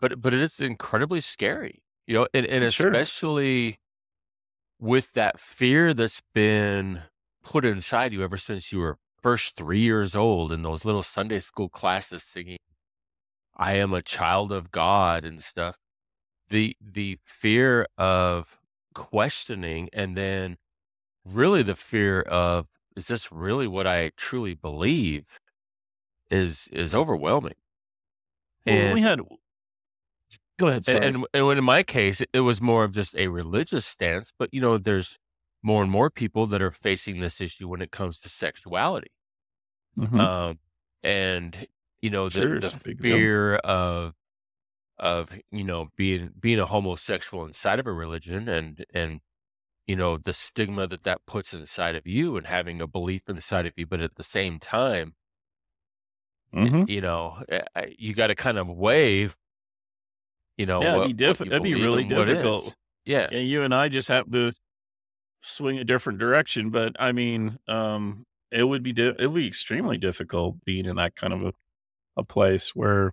[0.00, 2.88] but but it is incredibly scary, you know, and, and Sure.
[2.88, 3.78] especially
[4.78, 7.02] with that fear that's been
[7.46, 11.38] put inside you ever since you were first three years old in those little Sunday
[11.40, 12.58] school classes singing,
[13.56, 15.78] "I am a child of God" and stuff.
[16.48, 18.58] The the fear of
[18.94, 20.56] questioning, and then
[21.24, 25.38] really the fear of is this really what I truly believe
[26.30, 27.54] is is overwhelming.
[28.66, 29.20] Well, And we had.
[30.58, 30.88] Go ahead.
[30.88, 34.32] and, and and when in my case, it was more of just a religious stance.
[34.36, 35.18] But you know, there's
[35.62, 39.10] more and more people that are facing this issue when it comes to sexuality.
[39.98, 40.20] Mhm.
[40.20, 40.58] Um,
[41.02, 41.66] and
[42.02, 43.16] you know, the, Sure, the big deal.
[43.16, 44.14] fear of
[44.98, 49.20] of you know being being a homosexual inside of a religion, and and
[49.86, 53.66] you know the stigma that that puts inside of you, and having a belief inside
[53.66, 55.14] of you, but at the same time,
[56.54, 56.88] Mhm.
[56.88, 57.62] you know, eh,
[57.98, 59.36] you got to kind of wave
[60.58, 62.74] You know, Yeah, it'd be diff- what that'd be really difficult.
[63.04, 63.28] Yeah.
[63.30, 64.52] and you and I just have to
[65.40, 66.70] swing a different direction.
[66.70, 70.96] But I mean, um, it would be di- it would be extremely difficult being in
[70.96, 71.52] that kind of a,
[72.16, 73.12] a place where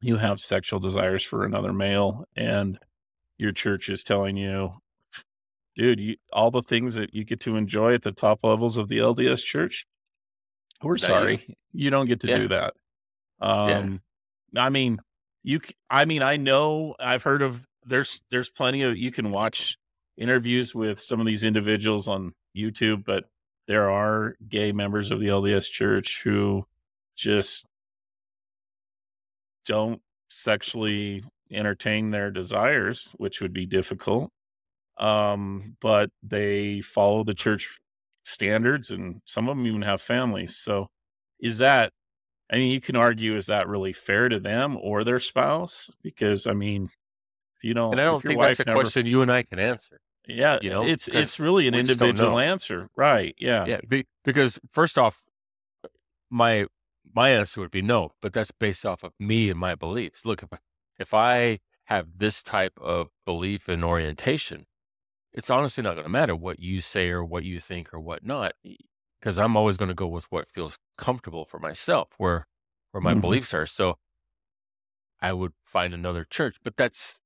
[0.00, 2.78] you have sexual desires for another male, and
[3.38, 4.74] your church is telling you,
[5.74, 8.88] dude, you, all the things that you get to enjoy at the top levels of
[8.88, 9.86] the LDS church,
[10.82, 11.06] we're Not you.
[11.06, 12.38] sorry, you don't get to Yeah.
[12.38, 12.74] do that.
[13.40, 14.00] Um,
[14.56, 14.98] I mean,
[15.42, 15.60] you.
[15.90, 17.66] i mean, I know I've heard of.
[17.84, 19.76] There's there's plenty of you can watch
[20.16, 23.24] interviews with some of these individuals on YouTube, but
[23.66, 26.66] there are gay members of the LDS Church who
[27.16, 27.66] just
[29.64, 34.30] don't sexually entertain their desires, which would be difficult.
[34.98, 37.78] Um, but they follow the church
[38.24, 40.56] standards, and some of them even have families.
[40.56, 40.88] So,
[41.40, 41.92] is that
[42.50, 45.90] I mean, you can argue, is that really fair to them or their spouse?
[46.02, 46.90] Because I mean,
[47.62, 50.00] you don't, And I don't think that's a never- question you and I can answer.
[50.28, 53.34] Yeah, you know, it's it's really an we just don't individual answer, right?
[53.38, 55.22] Yeah, Yeah, be, because first off,
[56.30, 56.66] my
[57.14, 60.24] my answer would be no, but that's based off of me and my beliefs.
[60.26, 60.58] Look, if I,
[60.98, 64.66] if I have this type of belief and orientation,
[65.32, 68.24] it's honestly not going to matter what you say or what you think or what
[68.24, 68.54] not,
[69.20, 72.48] because I'm always going to go with what feels comfortable for myself, where
[72.90, 73.20] where my Mhm.
[73.20, 73.66] beliefs are.
[73.66, 73.98] So
[75.20, 77.20] I would find another church, but that's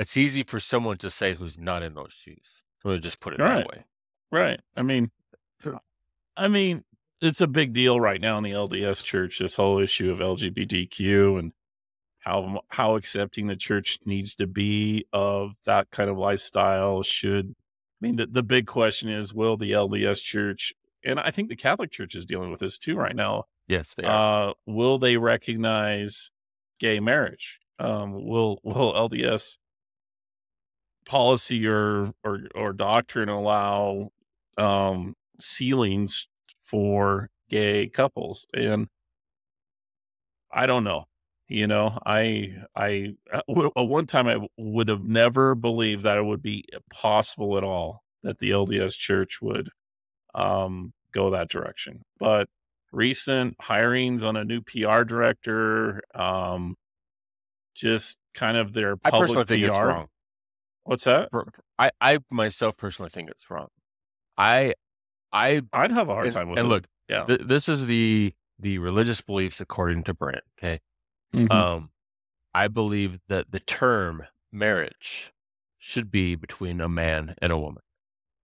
[0.00, 2.64] that's easy for someone to say who's not in those shoes.
[2.82, 3.58] So just put it Right.
[3.58, 3.84] that way.
[4.32, 4.60] right.
[4.76, 5.10] I mean,
[6.36, 6.84] I mean,
[7.20, 9.38] it's a big deal right now in the LDS Church.
[9.38, 11.52] This whole issue of LGBTQ and
[12.20, 17.02] how how accepting the church needs to be of that kind of lifestyle.
[17.02, 20.72] Should I mean the the big question is, will the LDS Church
[21.04, 23.44] and I think the Catholic Church is dealing with this too right now.
[23.68, 24.50] Yes, they are.
[24.50, 26.30] uh, will they recognize
[26.78, 27.58] gay marriage?
[27.78, 29.58] Um, will will LDS
[31.06, 34.10] policy or or or doctrine allow
[34.58, 36.28] um, sealings
[36.60, 38.46] for gay couples?
[38.54, 38.88] And
[40.52, 41.04] I don't know.
[41.48, 46.24] You know, I, I, at uh, one time I would have never believed that it
[46.24, 49.70] would be possible at all that the LDS church would
[50.32, 52.02] um, go that direction.
[52.20, 52.48] But
[52.92, 56.76] recent hirings on a new PR director, um,
[57.74, 59.68] just kind of their I public personally think PR.
[59.70, 60.06] it's wrong.
[60.90, 61.28] What's that?
[61.78, 63.68] I, I myself personally think it's wrong.
[64.36, 64.74] I,
[65.32, 66.68] I, I'd have a hard and, time with and it.
[66.68, 67.26] look, yeah.
[67.26, 70.42] th- this is the the religious beliefs according to Brent.
[70.58, 70.80] Okay,
[71.32, 71.48] Mhm.
[71.52, 71.90] um,
[72.52, 75.32] I believe that the term marriage
[75.78, 77.84] should be between a man and a woman.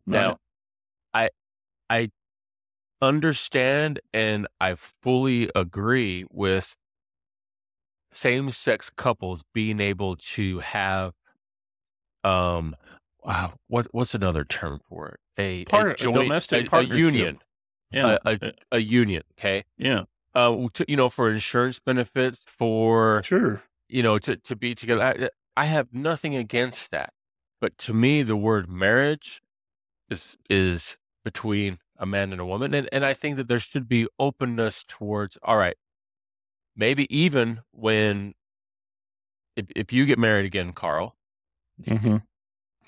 [0.06, 0.38] Now,
[1.12, 1.30] I
[1.90, 2.10] I
[3.02, 6.76] understand and I fully agree with
[8.12, 11.12] same sex couples being able to have
[12.24, 12.74] um
[13.22, 15.20] wow what what's another term for it?
[15.38, 17.38] A, Part- a a joint domestic a, a union.
[17.90, 19.64] Yeah, a, a, a union okay?
[19.78, 23.62] Yeah, uh to, you know for insurance benefits for sure.
[23.88, 25.02] you know to to be together
[25.56, 27.12] I, I have nothing against that.
[27.60, 29.42] But to me the word marriage
[30.10, 33.88] is is between a man and a woman and and I think that there should
[33.88, 35.76] be openness towards all right
[36.76, 38.34] maybe even when
[39.56, 41.15] if, if you get married again Karl
[41.84, 42.16] hmm.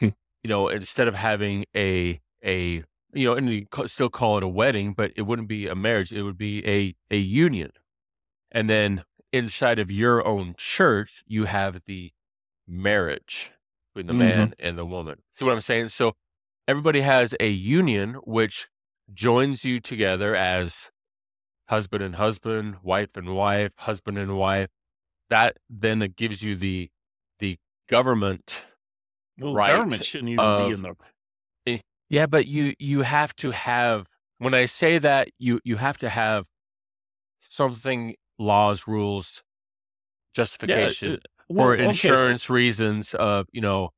[0.00, 4.48] You know instead of having a a you know and you still call it a
[4.48, 7.72] wedding but it wouldn't be a marriage it would be a a union.
[8.52, 12.12] And then inside of your own church you have the
[12.66, 13.52] marriage
[13.94, 14.18] between the Mhm.
[14.18, 15.22] man and the woman.
[15.32, 15.88] See what i'm saying?
[15.88, 16.14] So
[16.68, 18.68] everybody has a union which
[19.14, 20.90] joins you together as
[21.68, 24.68] husband and husband wife and wife husband and wife.
[25.30, 26.90] That then it gives you the
[27.40, 28.64] the government
[29.38, 30.94] Well, Right, government shouldn't even of- be in the.
[32.10, 36.08] Yeah, but you you have to have when I say that you you have to
[36.08, 36.46] have
[37.40, 39.42] something laws rules
[40.34, 41.16] justification uh,
[41.48, 43.90] well, for okay, insurance reasons of you know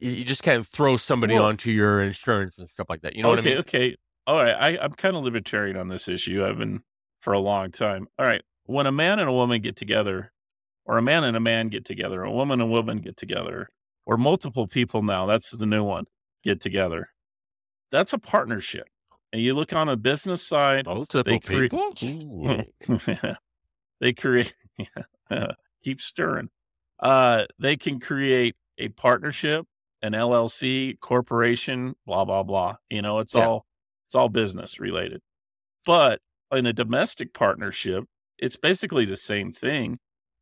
[0.00, 3.14] you, you just can't throw somebody Well- onto your insurance and stuff like that.
[3.16, 3.58] You know okay, what I mean?
[3.58, 3.96] okay.
[4.26, 4.54] All right.
[4.54, 6.44] I, I'm kind of libertarian on this issue.
[6.44, 6.82] I've been
[7.20, 8.08] for a long time.
[8.18, 8.42] All right.
[8.64, 10.32] When a man and a woman get together,
[10.84, 13.68] or a man and a man get together, a woman and a woman get together,
[14.06, 16.04] or multiple people now, that's the new one,
[16.42, 17.08] get together.
[17.90, 18.86] That's a partnership.
[19.32, 22.64] And you look on a business side, Multiple they cre- people.
[24.00, 24.54] They create
[25.82, 26.50] keep stirring.
[27.00, 29.64] Uh, they can create a partnership,
[30.02, 32.76] an LLC, corporation, blah blah blah.
[32.90, 33.46] You know, it's Yeah.
[33.46, 33.66] all
[34.06, 35.22] it's all business related.
[35.86, 36.20] But
[36.52, 38.04] in a domestic partnership,
[38.38, 39.98] it's basically the same thing.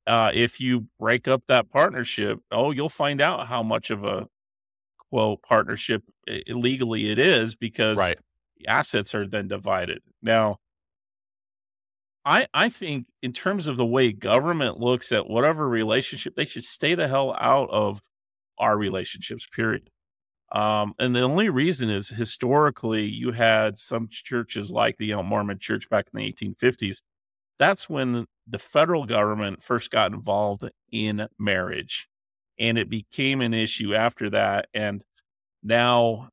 [0.07, 4.27] Uh, if you break up that partnership, oh, you'll find out how much of a
[5.11, 8.19] quote partnership i- legally it is because right.
[8.69, 10.03] assets are then divided.
[10.23, 10.59] Now,
[12.25, 16.65] I I think in terms of the way government looks at whatever relationship, they should
[16.65, 18.03] stay the hell out of
[18.59, 19.47] our relationships.
[19.47, 19.91] Period.
[20.53, 25.23] Um, and the only reason is historically you had some churches like the you know,
[25.23, 27.03] Mormon Church back in the 1850s.
[27.59, 32.09] That's when the federal government first got involved in marriage,
[32.59, 34.69] and it became an issue after that.
[34.75, 35.03] And
[35.63, 36.31] now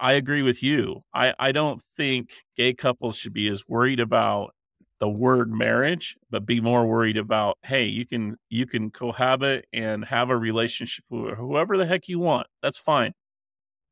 [0.00, 1.02] I agree with you.
[1.14, 4.54] I, I don't think gay couples should be as worried about
[5.00, 10.04] the word marriage, but be more worried about, hey, you can you can cohabit and
[10.06, 12.46] have a relationship with whoever the heck you want.
[12.62, 13.12] That's fine.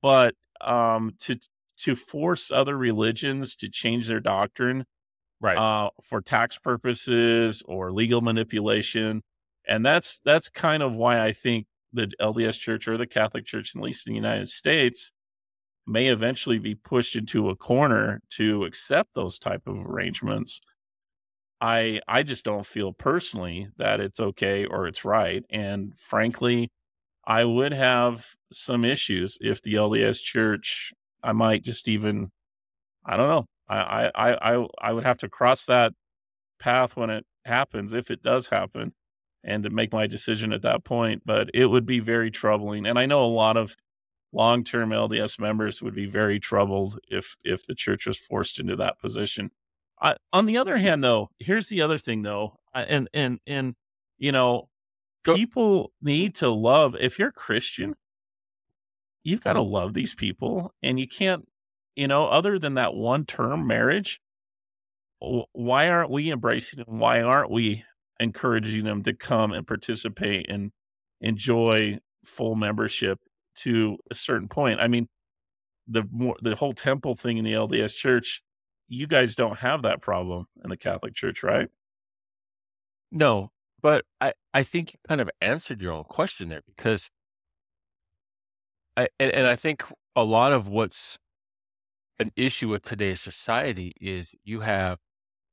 [0.03, 1.37] But um to
[1.79, 4.85] to force other religions to change their doctrine
[5.42, 5.59] Right.
[5.59, 9.22] uh, for tax purposes or legal manipulation.
[9.68, 13.76] And that's that's kind of why I think the LDS Church or the Catholic Church,
[13.76, 15.12] at least in the United States,
[15.87, 20.61] may eventually be pushed into a corner to accept those type of arrangements.
[21.61, 25.44] I I just don't feel personally that it's okay or it's right.
[25.50, 26.70] And frankly,
[27.26, 30.92] I would have some issues if the LDS Church.
[31.22, 32.31] I might just even,
[33.07, 33.46] I don't know.
[33.78, 35.92] I I I I would have to cross that
[36.60, 38.94] path when it happens, if it does happen,
[39.44, 41.23] and to make my decision at that point.
[41.27, 43.77] But it would be very troubling, and I know a lot of
[44.33, 48.98] long-term LDS members would be very troubled if if the church was forced into that
[49.00, 49.50] position.
[50.00, 53.75] I, on the other hand, though, here's the other thing, though, uh, and and and
[54.18, 54.68] you know,
[55.25, 56.96] people need to love.
[57.00, 57.94] If you're Christian,
[59.25, 61.46] you've got to love these people, and you can't,
[61.96, 64.20] you know, other than that one term marriage.
[65.52, 66.98] Why aren't we embracing them?
[66.98, 67.84] Why aren't we
[68.18, 70.72] encouraging them to come and participate and
[71.20, 73.20] enjoy full membership
[73.56, 74.80] to a certain point?
[74.80, 75.08] I mean,
[75.86, 78.42] the more the whole temple thing in the LDS Church,
[78.88, 81.68] you guys don't have that problem in the Catholic Church, right?
[83.12, 87.10] No, but I, I think you kind of answered your own question there because
[88.96, 89.84] I, and, and I think
[90.16, 91.18] a lot of what's
[92.19, 94.98] an issue with today's society is you have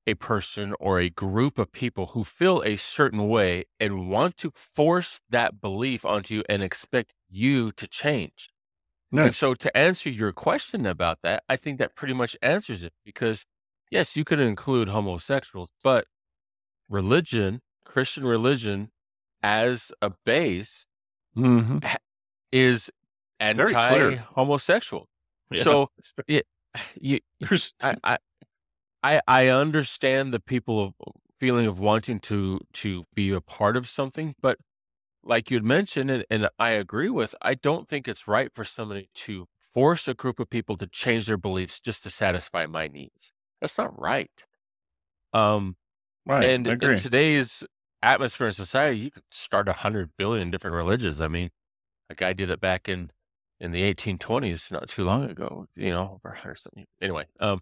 [0.07, 4.51] a person or a group of people who feel a certain way and want to
[4.55, 8.49] force that belief onto you and expect you to change.
[9.11, 9.23] No.
[9.23, 12.93] And so to answer your question about that, I think that pretty much answers it
[13.03, 13.45] because
[13.91, 16.05] yes, you could include homosexuals, but
[16.89, 18.89] religion, Christian religion
[19.41, 20.87] as a base
[21.35, 21.79] mm-hmm.
[22.51, 22.91] is
[23.39, 25.07] anti homosexual.
[25.51, 25.63] Yeah.
[25.63, 25.89] So
[26.27, 26.45] it,
[27.01, 27.19] you,
[27.81, 28.17] I, I,
[29.03, 30.93] I, I understand the people of
[31.39, 34.57] feeling of wanting to to be a part of something, but
[35.23, 39.09] like you'd mentioned, and, and I agree with, I don't think it's right for somebody
[39.15, 43.31] to force a group of people to change their beliefs just to satisfy my needs.
[43.61, 44.31] That's not right.
[45.33, 45.75] Um,
[46.25, 46.43] right.
[46.45, 47.63] And in today's
[48.01, 51.21] atmosphere in society, you could start a hundred billion different religions.
[51.21, 51.49] I mean,
[52.09, 53.11] a guy did it back in
[53.59, 55.65] in the 1820s, not too long ago.
[55.75, 56.85] You know, hundred something.
[57.01, 57.61] Anyway, um,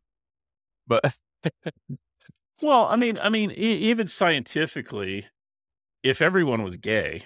[0.87, 1.17] but
[2.61, 3.53] well, I mean, I mean, e-
[3.89, 5.27] even scientifically,
[6.03, 7.23] if everyone was gay,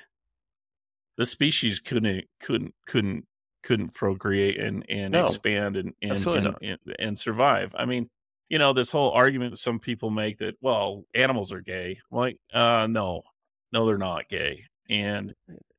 [1.17, 3.25] the species couldn't couldn't couldn't
[3.63, 7.75] couldn't procreate and and no, expand and and and, and, and survive.
[7.77, 8.09] I mean,
[8.49, 11.99] you know, this whole argument that some people make that well, animals are gay.
[12.09, 13.23] Like, uh, no,
[13.71, 14.65] no, they're not gay.
[14.89, 15.33] And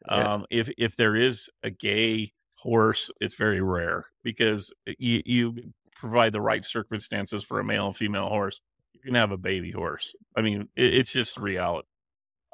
[0.09, 0.61] um, yeah.
[0.61, 2.33] if if there is a gay
[2.63, 7.97] horse, it's very rare because you you provide the right circumstances for a male and
[7.97, 8.61] female horse.
[8.93, 10.15] You can have a baby horse.
[10.37, 11.89] I mean, it, it's just reality.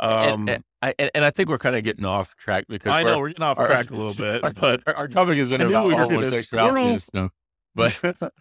[0.01, 3.03] Um, and, and, I, and I think we're kind of getting off track because I
[3.03, 5.61] know we're getting off our, track a little bit, our, but our, our topic isn't
[5.61, 7.05] about we homosexuality.
[7.13, 7.31] No.
[7.75, 8.33] But, but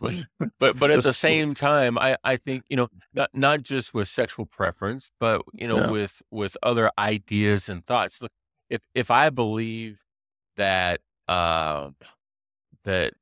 [0.57, 4.07] but but at the same time, I I think you know not not just with
[4.07, 5.91] sexual preference, but you know yeah.
[5.91, 8.21] with with other ideas and thoughts.
[8.21, 8.31] Look,
[8.69, 9.99] if if I believe
[10.55, 11.89] that uh,
[12.83, 13.13] that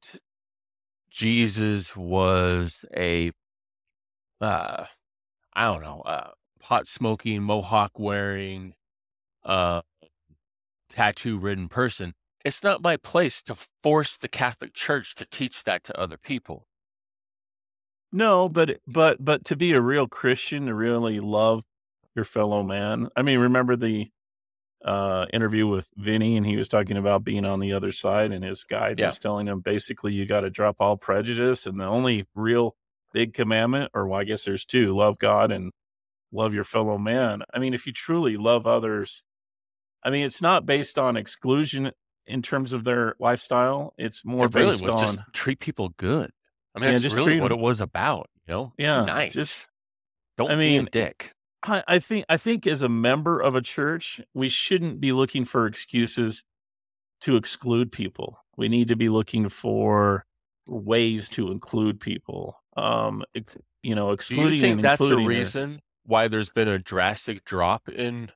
[1.09, 3.31] Jesus was a
[4.41, 4.85] uh,
[5.53, 8.73] I don't know, uh, pot smoking, mohawk wearing,
[9.43, 9.81] uh,
[10.89, 12.13] tattoo ridden person.
[12.43, 16.67] It's not my place to force the Catholic Church to teach that to other people.
[18.11, 21.63] No, but but but to be a real Christian, to really love
[22.15, 23.09] your fellow man.
[23.15, 24.09] I mean, remember the
[24.85, 28.45] uh, interview with Vinny, and he was talking about being on the other side, and
[28.45, 29.07] his guide yeah.
[29.07, 32.75] was telling him basically you got to drop all prejudice, and the only real
[33.11, 35.71] big commandment, or well, I guess there's two: love God and
[36.31, 37.41] love your fellow man.
[37.51, 39.23] I mean, if you truly love others,
[40.03, 41.91] I mean, it's not based on exclusion
[42.27, 43.93] in terms of their lifestyle.
[43.97, 46.31] It's more it really based on just treat people good.
[46.75, 48.29] I mean, yeah, that's really what it was about.
[48.47, 49.33] You know, yeah, Be nice.
[49.33, 49.67] Just
[50.37, 51.34] don't I mean, be a dick.
[51.67, 55.45] I, I think I think as a member of a church, we shouldn't be looking
[55.45, 56.43] for excuses
[57.21, 58.37] to exclude people.
[58.57, 60.25] We need to be looking for
[60.67, 62.61] ways to include people.
[62.77, 63.23] Um,
[63.83, 64.49] you know, excluding.
[64.49, 68.31] Do you think that's the reason why there's been a drastic drop in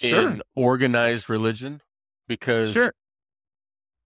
[0.00, 0.28] sure.
[0.28, 1.80] in organized religion
[2.28, 2.92] because sure.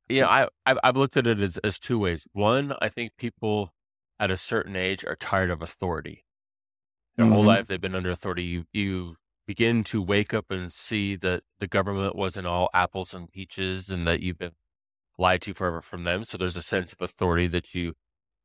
[0.08, 2.26] yeah, I I've, I've looked at it as, as two ways.
[2.32, 3.72] One, I think people
[4.18, 6.24] at a certain age are tired of authority.
[7.16, 7.34] Their mm-hmm.
[7.34, 8.44] whole life they've been under authority.
[8.44, 13.30] You you begin to wake up and see that the government wasn't all apples and
[13.30, 14.52] peaches, and that you've been
[15.18, 16.24] lied to forever from them.
[16.24, 17.94] So there's a sense of authority that you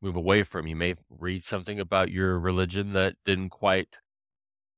[0.02, 0.68] move away from.
[0.68, 3.98] You may read something about your religion that didn't quite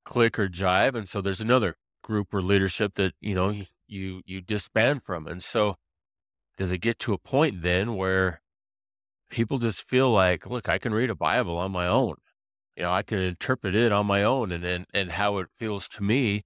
[0.05, 0.95] click or jive.
[0.95, 3.53] And so there's another group or leadership that, you know,
[3.87, 5.27] you, you disband from.
[5.27, 5.75] And so
[6.57, 8.41] does it get to a point then where
[9.29, 12.15] people just feel like, look, I can read a Bible on my own.
[12.77, 15.87] You know, I can interpret it on my own and, and, and how it feels
[15.89, 16.43] to me.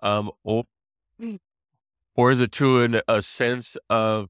[0.00, 0.64] Um, or,
[2.14, 4.28] or is it to an, a sense of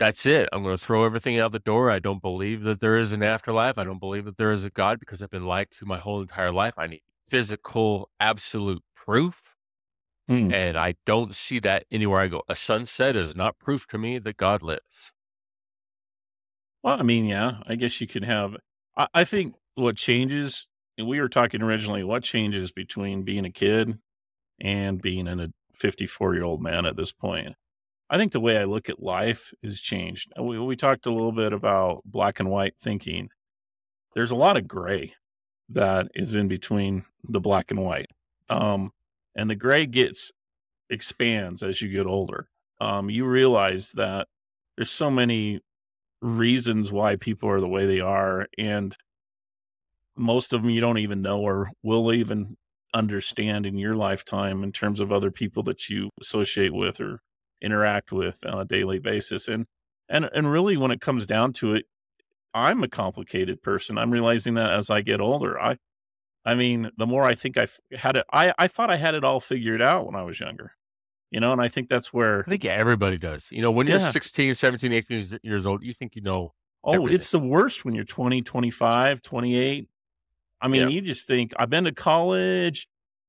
[0.00, 0.48] that's it.
[0.50, 1.90] I'm going to throw everything out the door.
[1.90, 3.76] I don't believe that there is an afterlife.
[3.76, 6.22] I don't believe that there is a God because I've been lied to my whole
[6.22, 6.72] entire life.
[6.78, 9.54] I need physical, absolute proof.
[10.28, 10.54] Mm.
[10.54, 12.42] And I don't see that anywhere I go.
[12.48, 15.12] A sunset is not proof to me that God lives.
[16.82, 18.56] Well, I mean, yeah, I guess you could have.
[18.96, 20.68] I, I think what changes,
[20.98, 23.98] and we were talking originally, what changes between being a kid
[24.60, 27.54] and being in a 54 year old man at this point?
[28.08, 30.32] I think the way I look at life has changed.
[30.38, 33.28] We, we talked a little bit about black and white thinking.
[34.14, 35.14] There's a lot of gray
[35.68, 38.10] that is in between the black and white.
[38.48, 38.90] Um,
[39.36, 40.32] and the gray gets
[40.90, 42.48] expands as you get older.
[42.80, 44.26] Um, you realize that
[44.76, 45.60] there's so many
[46.20, 48.96] reasons why people are the way they are, and
[50.20, 52.56] most of them you don't even know or will even
[52.92, 57.20] understand in your lifetime in terms of other people that you associate with or
[57.62, 59.48] interact with on a daily basis.
[59.48, 59.66] And
[60.08, 61.86] and and really when it comes down to it,
[62.52, 63.96] I'm a complicated person.
[63.98, 65.60] I'm realizing that as I get older.
[65.60, 65.76] I
[66.44, 67.66] I mean, the more I think I
[67.96, 70.72] had it I I thought I had it all figured out when I was younger.
[71.30, 73.50] You know, and I think that's where I think everybody does.
[73.52, 74.10] You know, when you're yeah.
[74.10, 76.52] 16, 17, 18 years old, you think you know
[76.82, 77.14] Oh, everything.
[77.14, 79.88] it's the worst when you're 20, 25, 28.
[80.60, 80.88] I mean, yeah.
[80.88, 82.88] you just think I've been to college.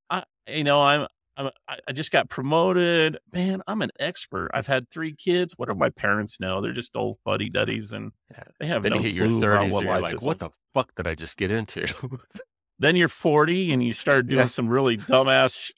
[0.10, 1.08] I, you know, I'm,
[1.38, 1.50] I'm,
[1.88, 3.18] I just got promoted.
[3.32, 4.52] Man, I'm an expert.
[4.54, 5.54] I've had three kids.
[5.58, 6.62] What do my parents know?
[6.62, 8.12] They're just old buddy duddies, and
[8.60, 10.24] they have then no you hit clue your 30s, about what life like, is.
[10.24, 11.88] What the fuck did I just get into?
[12.80, 14.48] then you're 40 and you start doing yeah.
[14.48, 15.72] some really dumbass,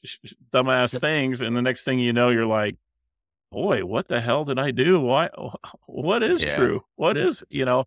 [0.50, 2.76] dumbass things, and the next thing you know, you're like,
[3.52, 5.00] boy, what the hell did I do?
[5.00, 5.30] Why?
[5.86, 6.56] What is yeah.
[6.56, 6.84] true?
[6.96, 7.84] What is you know?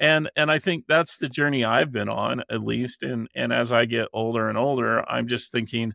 [0.00, 3.70] And and i think that's the journey i've been on at least and and as
[3.70, 5.92] i get older and older i'm just thinking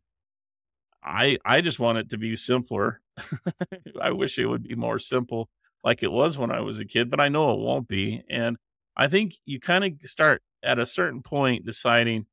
[1.03, 3.01] i i just want it to be simpler.
[4.01, 5.49] I wish it would be more simple
[5.83, 8.57] like it was when i was a kid but i know it won't be and
[8.95, 12.27] i think you kind of start at a certain point deciding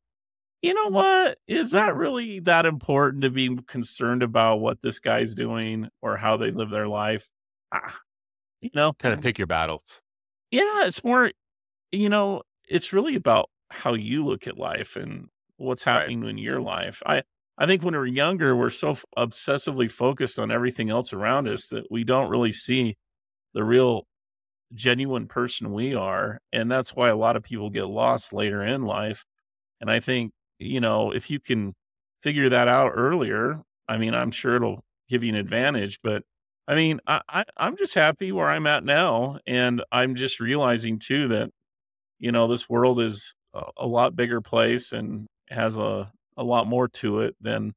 [0.63, 1.39] you know what?
[1.49, 6.37] Is that really that important to be concerned about what this guy's doing or how
[6.37, 7.29] they live their life?
[7.75, 7.99] Ah,
[8.61, 8.93] you know?
[8.93, 10.01] Kind of pick your battles.
[10.53, 11.33] Yeah it's more
[11.93, 16.31] you know, it's really about how you look at life and what's happening right.
[16.31, 17.03] in your life.
[17.07, 17.23] I
[17.59, 21.69] I think when we're younger, we're so f- obsessively focused on everything else around us
[21.69, 22.97] that we don't really see
[23.55, 24.07] the real
[24.75, 28.83] genuine person we are, and that's why a lot of people get lost later in
[28.83, 29.25] life.
[29.81, 31.75] And I think, you know, if you can
[32.23, 36.23] figure that out earlier, I mean, I'm sure it'll give you an advantage, but
[36.69, 40.99] I mean, I, I I'm just happy where I'm at now, and I'm just realizing
[40.99, 41.51] too that
[42.23, 46.69] you know, this world is a, a lot bigger place and has a, a lot
[46.69, 47.75] more to it than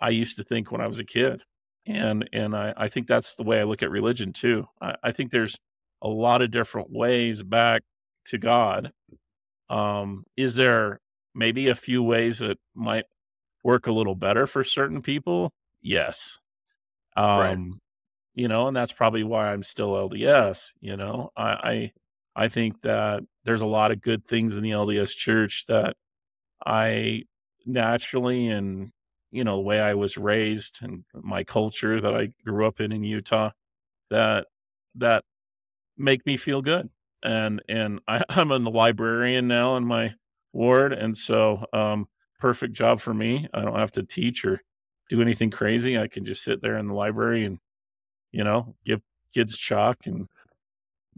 [0.00, 1.42] I used to think when I was a kid.
[1.86, 4.66] And and I, I think that's the way I look at religion too.
[4.82, 5.56] I, I think there's
[6.02, 7.82] a lot of different ways back
[8.26, 8.90] to God.
[9.70, 11.00] Um, is there
[11.34, 13.04] maybe a few ways that might
[13.62, 15.52] work a little better for certain people?
[15.80, 16.40] Yes.
[17.16, 17.58] Um, right.
[18.34, 20.72] you know, and that's probably why I'm still LDS.
[20.80, 21.92] You know, I, I
[22.38, 25.96] I think that there's a lot of good things in the LDS church that
[26.66, 27.24] I
[27.64, 28.90] naturally and
[29.30, 32.92] you know the way I was raised and my culture that I grew up in
[32.92, 33.52] in Utah
[34.10, 34.48] that
[34.96, 35.24] that
[35.96, 36.90] make me feel good.
[37.22, 40.12] And and I, I'm a librarian now in my
[40.52, 42.06] ward and so um
[42.38, 43.48] perfect job for me.
[43.54, 44.60] I don't have to teach or
[45.08, 45.96] do anything crazy.
[45.96, 47.60] I can just sit there in the library and
[48.30, 49.00] you know give
[49.32, 50.28] kids chalk and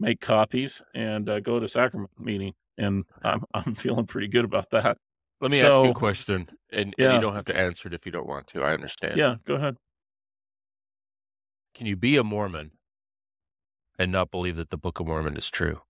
[0.01, 2.53] make copies, and uh, go to sacrament meeting.
[2.77, 4.97] And I'm I'm feeling pretty good about that.
[5.39, 7.07] Let me so, ask you a question, and, yeah.
[7.07, 8.61] and you don't have to answer it if you don't want to.
[8.61, 9.17] I understand.
[9.17, 9.75] Yeah, go ahead.
[11.73, 12.71] Can you be a Mormon
[13.97, 15.81] and not believe that the Book of Mormon is true?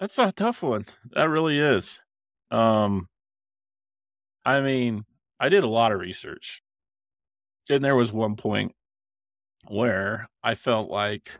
[0.00, 0.86] That's a tough one.
[1.12, 2.02] That really is.
[2.50, 3.06] Um,
[4.44, 5.04] I mean,
[5.38, 6.62] I did a lot of research,
[7.68, 8.72] and there was one point
[9.70, 11.38] where I felt like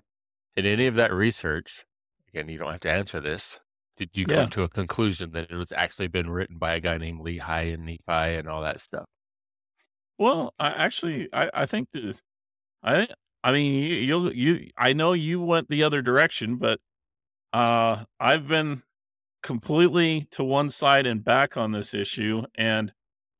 [0.56, 1.84] in any of that research,
[2.28, 3.58] again, you don't have to answer this.
[3.96, 4.36] Did you yeah.
[4.36, 7.74] come to a conclusion that it was actually been written by a guy named Lehi
[7.74, 9.04] and Nephi and all that stuff?
[10.18, 12.20] Well, I actually, I, I think that
[12.82, 13.08] I,
[13.42, 16.78] I mean, you, you'll, you, I know you went the other direction, but
[17.52, 18.82] uh, I've been
[19.42, 22.92] completely to one side and back on this issue, and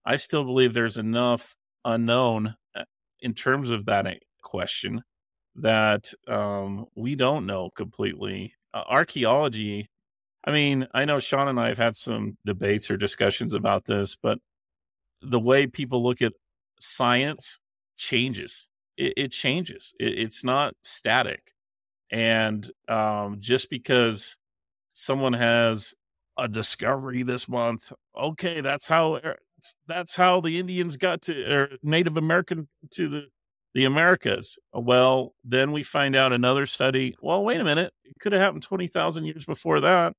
[0.04, 2.84] I still believe there's enough unknown uh,
[3.20, 4.06] in terms of that
[4.42, 5.02] question
[5.56, 8.54] that um, we don't know completely.
[8.72, 9.90] Uh, archaeology,
[10.44, 14.16] I mean, I know Sean and I have had some debates or discussions about this,
[14.16, 14.38] but
[15.22, 16.32] the way people look at
[16.78, 17.58] science
[17.96, 18.68] changes.
[18.96, 19.94] It, it changes.
[20.00, 21.52] It, it's not static.
[22.10, 24.36] And um, just because
[24.92, 25.94] someone has
[26.38, 29.36] a discovery this month, okay, that's how er,
[29.86, 33.26] that's how the Indians got to or Native American to the
[33.74, 34.58] the Americas.
[34.72, 37.16] Well, then we find out another study.
[37.20, 37.92] Well, wait a minute.
[38.04, 40.14] It could have happened 20,000 years before that.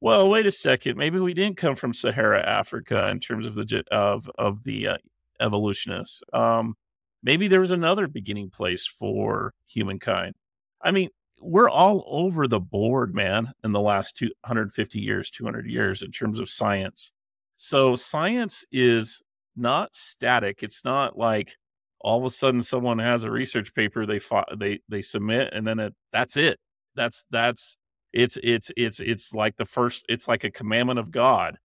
[0.00, 0.96] Well, wait a second.
[0.96, 4.96] Maybe we didn't come from Sahara Africa in terms of the of of the uh,
[5.40, 6.22] evolutionists.
[6.32, 6.76] Um,
[7.22, 10.36] maybe there was another beginning place for humankind.
[10.80, 11.10] I mean,
[11.40, 16.38] we're all over the board, man, in the last 250 years, 200 years in terms
[16.38, 17.12] of science.
[17.56, 19.22] So science is
[19.56, 20.62] not static.
[20.62, 21.56] It's not like
[22.00, 24.20] all of a sudden someone has a research paper they
[24.56, 26.58] they they submit and then it, that's it
[26.96, 27.76] that's that's
[28.12, 31.58] it's it's it's it's like the first it's like a commandment of god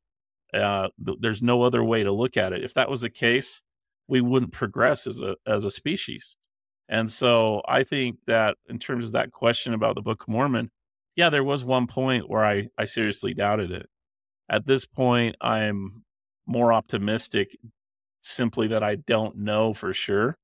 [0.54, 2.64] Uh, th- there's no other way to look at it.
[2.64, 3.62] If that was the case,
[4.08, 6.38] we wouldn't progress as a as a species.
[6.90, 10.70] And so I think that in terms of that question about the Book of Mormon,
[11.16, 13.88] yeah, there was one point where I I seriously doubted it.
[14.50, 16.04] At this point, I'm
[16.46, 17.58] more optimistic
[18.26, 20.38] simply that I don't know for sure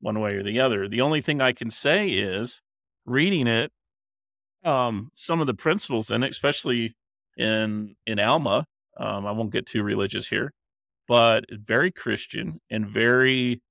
[0.00, 0.88] one way or the other.
[0.88, 2.62] The only thing I can say is
[3.04, 3.70] reading it,
[4.64, 6.94] um, some of the principles in it, especially
[7.36, 8.64] in in Alma,
[8.96, 10.52] um, I won't get too religious here,
[11.08, 13.62] but very Christian and very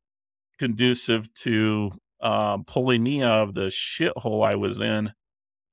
[0.57, 1.91] conducive to
[2.21, 5.11] um, pulling me out of the shithole I was in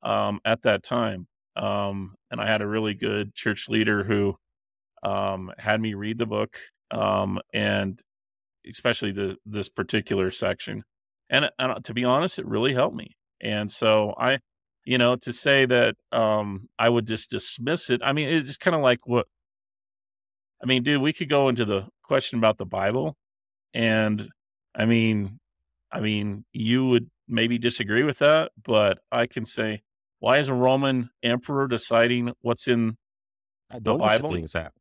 [0.02, 1.26] um, at that time.
[1.56, 4.36] Um, and I had a really good church leader who
[5.02, 6.58] um, had me read the book
[6.90, 8.00] um, and
[8.68, 10.82] especially the, this particular section.
[11.28, 13.16] And, and to be honest, it really helped me.
[13.40, 14.38] And so I,
[14.84, 18.00] you know, to say that um, I would just dismiss it.
[18.04, 19.26] I mean, it's kind of like what
[20.62, 21.02] I mean, dude.
[21.02, 23.16] We could go into the question about the Bible,
[23.74, 24.28] and
[24.74, 25.38] I mean,
[25.92, 29.82] I mean, you would maybe disagree with that, but I can say,
[30.20, 32.96] why is a Roman emperor deciding what's in
[33.70, 34.30] the Bible?
[34.52, 34.72] That.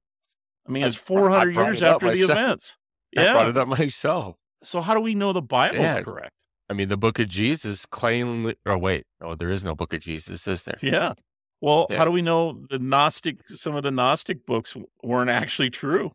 [0.67, 2.77] I mean, it's 400 years it after the events.
[3.11, 3.21] Yeah.
[3.29, 4.39] I brought it up myself.
[4.63, 6.01] So how do we know the Bible's yeah.
[6.01, 6.33] correct?
[6.69, 9.93] I mean, the book of Jesus claimly, or oh, wait, no, there is no book
[9.93, 10.75] of Jesus, is there?
[10.81, 11.13] Yeah.
[11.61, 11.97] Well, yeah.
[11.97, 16.11] how do we know the Gnostic, some of the Gnostic books weren't actually true?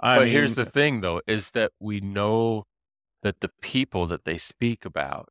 [0.00, 2.64] I but mean, here's the thing, though, is that we know
[3.22, 5.28] that the people that they speak about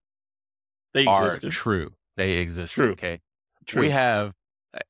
[0.94, 1.92] they are true.
[2.18, 2.74] They exist.
[2.74, 2.92] True.
[2.92, 3.20] Okay.
[3.66, 3.82] True.
[3.82, 4.34] We have.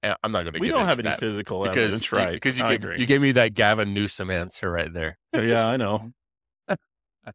[0.04, 0.52] I'm not going to.
[0.54, 0.60] Be.
[0.60, 2.34] We don't have any physical because, evidence, right?
[2.34, 5.18] Because you, gave, you gave me that Gavin Newsom answer right there.
[5.34, 6.12] Oh, yeah, I know.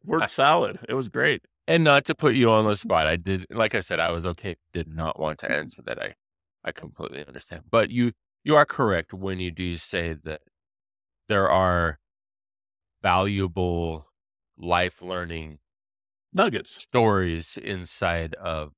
[0.05, 0.79] Word salad.
[0.87, 1.41] It was great.
[1.67, 3.45] And not to put you on the spot, I did.
[3.49, 4.55] Like I said, I was okay.
[4.73, 6.01] Did not want to answer that.
[6.01, 6.15] I,
[6.63, 7.63] I completely understand.
[7.69, 8.13] But you,
[8.45, 10.41] you are correct when you do say that
[11.27, 11.99] there are
[13.01, 14.05] valuable
[14.57, 15.59] life learning
[16.33, 18.71] nuggets stories inside of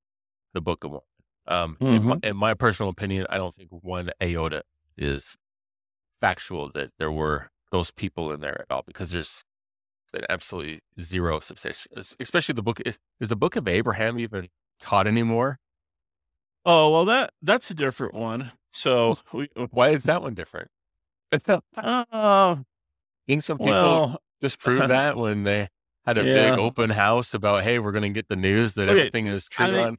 [0.54, 1.09] the Book of Mormon.
[1.50, 1.96] Um, mm-hmm.
[1.96, 4.62] in, my, in, my, personal opinion, I don't think one iota
[4.98, 5.36] is
[6.22, 9.44] factual that there were those people in there at all because there's
[10.14, 12.80] been absolutely zero substantial, especially the book.
[12.86, 15.60] Is, is the Book of Abraham even taught anymore?
[16.66, 18.52] Oh well, that that's a different one.
[18.70, 20.70] So we, uh why is that one different?
[21.78, 22.56] uh,
[23.30, 25.70] think some people well, disprove that when they
[26.06, 26.52] had a yeah.
[26.52, 29.00] big open house about, hey, we're going to get the news that okay.
[29.00, 29.66] everything is true.
[29.66, 29.98] I mean,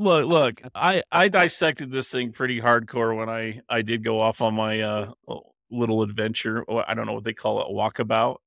[0.00, 4.40] look, look, I I dissected this thing pretty hardcore when I I did go off
[4.40, 5.12] on my uh
[5.70, 6.64] little adventure.
[6.70, 8.38] I don't know what they call it, walkabout.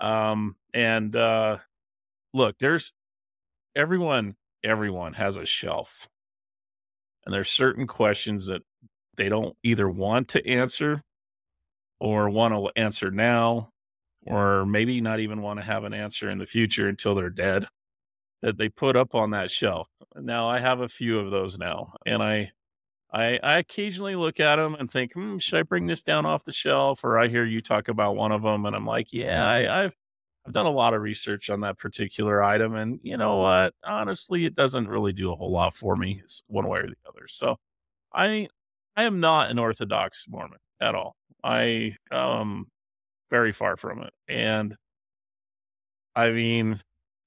[0.00, 1.58] Um, and uh,
[2.32, 2.92] look, there's
[3.76, 4.36] everyone.
[4.64, 6.08] Everyone has a shelf,
[7.24, 8.62] and there's certain questions that
[9.16, 11.02] they don't either want to answer
[12.00, 13.70] or want to answer now
[14.26, 17.66] or maybe not even want to have an answer in the future until they're dead
[18.44, 19.88] that they put up on that shelf.
[20.14, 22.52] Now I have a few of those now, and I,
[23.10, 26.44] I, I occasionally look at them and think, hmm, should I bring this down off
[26.44, 27.04] the shelf?
[27.04, 29.96] Or I hear you talk about one of them, and I'm like, yeah, I, I've
[30.46, 33.72] I've done a lot of research on that particular item, and you know what?
[33.82, 37.26] Honestly, it doesn't really do a whole lot for me, one way or the other.
[37.28, 37.56] So,
[38.12, 38.48] I
[38.94, 41.16] I am not an Orthodox Mormon at all.
[41.42, 42.66] I um
[43.30, 44.12] very far from it.
[44.28, 44.76] And
[46.14, 46.80] I mean,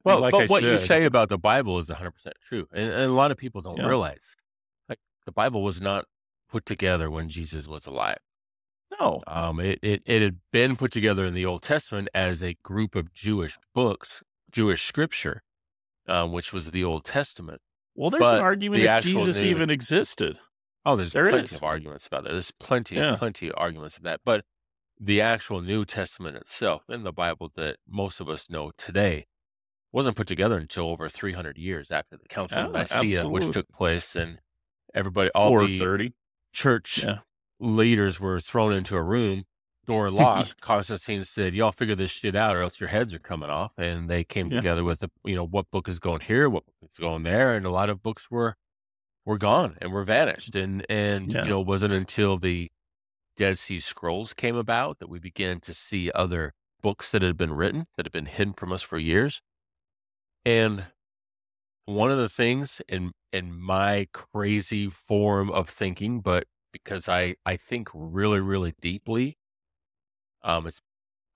[0.07, 2.11] well, like but I what said, you say about the Bible is 100%
[2.47, 2.67] true.
[2.73, 3.87] And, and a lot of people don't yeah.
[3.87, 4.35] realize
[4.89, 6.05] like the Bible was not
[6.49, 8.17] put together when Jesus was alive.
[8.99, 9.21] No.
[9.27, 12.95] Um, it, it, it had been put together in the Old Testament as a group
[12.95, 15.43] of Jewish books, Jewish scripture,
[16.07, 17.61] um, which was the Old Testament.
[17.95, 20.39] Well, there's but an argument if Jesus New, even existed.
[20.85, 21.55] Oh, there's there plenty is.
[21.55, 22.31] of arguments about that.
[22.31, 23.15] There's plenty, yeah.
[23.17, 24.21] plenty of arguments of that.
[24.23, 24.45] But
[24.99, 29.25] the actual New Testament itself in the Bible that most of us know today
[29.91, 33.29] wasn't put together until over 300 years after the Council of Nicaea, absolutely.
[33.31, 34.39] which took place, and
[34.93, 36.11] everybody, all the
[36.53, 37.19] church yeah.
[37.59, 39.43] leaders were thrown into a room,
[39.85, 40.59] door locked.
[40.61, 44.09] Constantine said, "Y'all figure this shit out, or else your heads are coming off." And
[44.09, 44.57] they came yeah.
[44.57, 47.55] together with, the, you know, what book is going here, what book is going there,
[47.55, 48.55] and a lot of books were
[49.25, 51.43] were gone and were vanished, and and yeah.
[51.43, 52.69] you know, it wasn't until the
[53.35, 57.53] Dead Sea Scrolls came about, that we began to see other books that had been
[57.53, 59.41] written that had been hidden from us for years.
[60.47, 60.85] And
[61.87, 67.57] one of the things in in my crazy form of thinking, but because I I
[67.57, 69.37] think really really deeply,
[70.43, 70.79] um, it's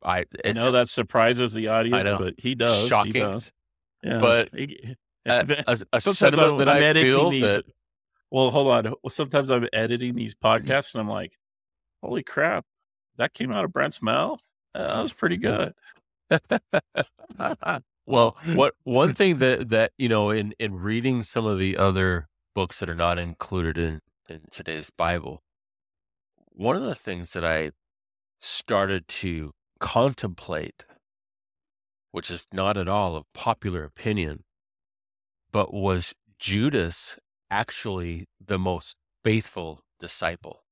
[0.01, 2.88] I it's, I know that surprises the audience, know, but he does.
[2.88, 3.51] Shocking, he does.
[4.01, 4.95] Yeah, but he,
[5.26, 7.66] a, a, a sentiment that I'm I feel these, that.
[8.32, 8.93] Well, hold on.
[9.09, 11.38] Sometimes I'm editing these podcasts and I'm like,
[12.01, 12.64] holy crap,
[13.18, 14.41] that came out of Brent's mouth.
[14.74, 15.74] that was pretty good.
[18.06, 22.28] well, what one thing that that you know in in reading some of the other
[22.54, 25.41] books that are not included in in today's Bible,
[26.54, 27.72] one of the things that I
[28.39, 30.86] started to contemplate,
[32.12, 34.43] which is not at all a popular opinion,
[35.52, 37.18] but was Judas
[37.49, 40.64] actually the most faithful disciple?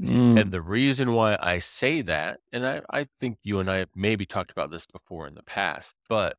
[0.00, 0.40] Mm.
[0.40, 3.90] And the reason why I say that, and I, I think you and I have
[3.94, 6.36] maybe talked about this before in the past, but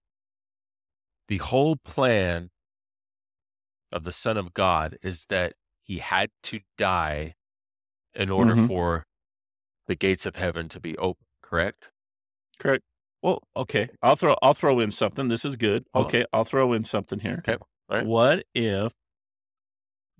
[1.27, 2.49] the whole plan
[3.91, 7.35] of the Son of God is that he had to die
[8.13, 8.67] in order Mhm.
[8.67, 9.05] for
[9.87, 11.89] the gates of heaven to be open, correct?
[12.59, 12.83] Correct.
[13.21, 13.89] Well, okay.
[14.01, 15.27] I'll throw I'll throw in something.
[15.27, 15.85] This is good.
[15.93, 16.09] Hold on.
[16.09, 17.43] Okay, I'll throw in something here.
[17.47, 17.57] Okay,
[17.89, 18.05] right.
[18.05, 18.93] What if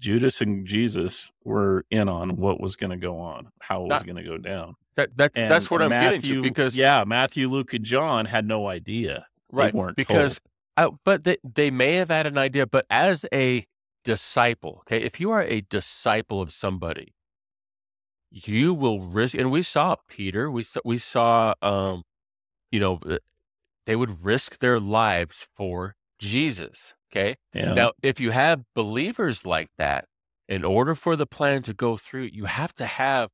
[0.02, 4.04] Judas and Jesus were in on what was going to go on, how it was
[4.04, 4.76] going to go down?
[4.96, 8.26] That, that And that's what I'm Matthew, getting to because yeah, Matthew, Luke, and John
[8.26, 9.28] had no idea.
[9.52, 10.40] right weren't because
[10.78, 13.66] I, but they, they may have had an idea but as a
[14.04, 17.14] disciple okay if you are a disciple of somebody
[18.32, 22.04] you will risk and we saw peter we saw, we saw um
[22.72, 23.18] you know uh,
[23.86, 27.74] they would risk their lives for jesus okay Yeah.
[27.74, 30.06] now if you have believers like that
[30.48, 33.30] in order for the plan to go through you have to have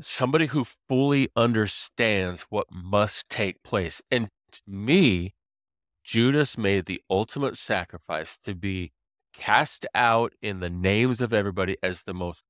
[0.00, 5.34] somebody who fully understands what must take place and to me
[6.04, 8.92] Judas made the ultimate sacrifice to be
[9.34, 12.44] cast out in the names of everybody as the most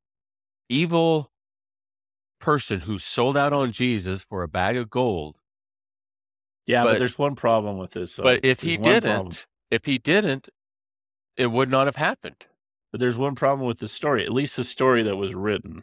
[0.68, 1.30] evil
[2.40, 5.36] person who sold out on Jesus for a bag of gold.
[6.66, 8.14] yeah, but, but- there's one problem with this.
[8.14, 8.22] though.
[8.22, 9.32] but if he There's didn't, problem.
[9.71, 10.49] If he didn't,
[11.37, 12.47] it would not have happened.
[12.93, 15.83] But there's one problem with the story, at least the story that was written.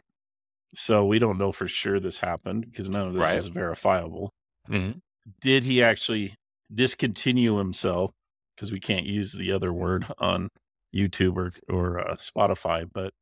[0.74, 3.38] So we don't know for sure this happened because none of this Right.
[3.38, 4.32] is verifiable.
[4.68, 5.00] Mhm.
[5.40, 6.34] Did he actually
[6.74, 8.12] discontinue himself?
[8.56, 10.48] Because we can't use the other word on
[10.94, 13.12] YouTube or, or uh, Spotify, but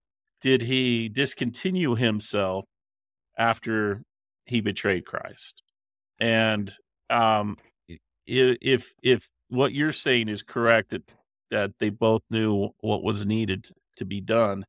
[0.40, 2.64] did he discontinue himself
[3.38, 4.02] after
[4.46, 5.62] he betrayed Christ?
[6.20, 6.74] And
[7.10, 7.56] um,
[8.26, 11.02] if if what you're saying is correct that
[11.50, 14.64] that they both knew what was needed to be done,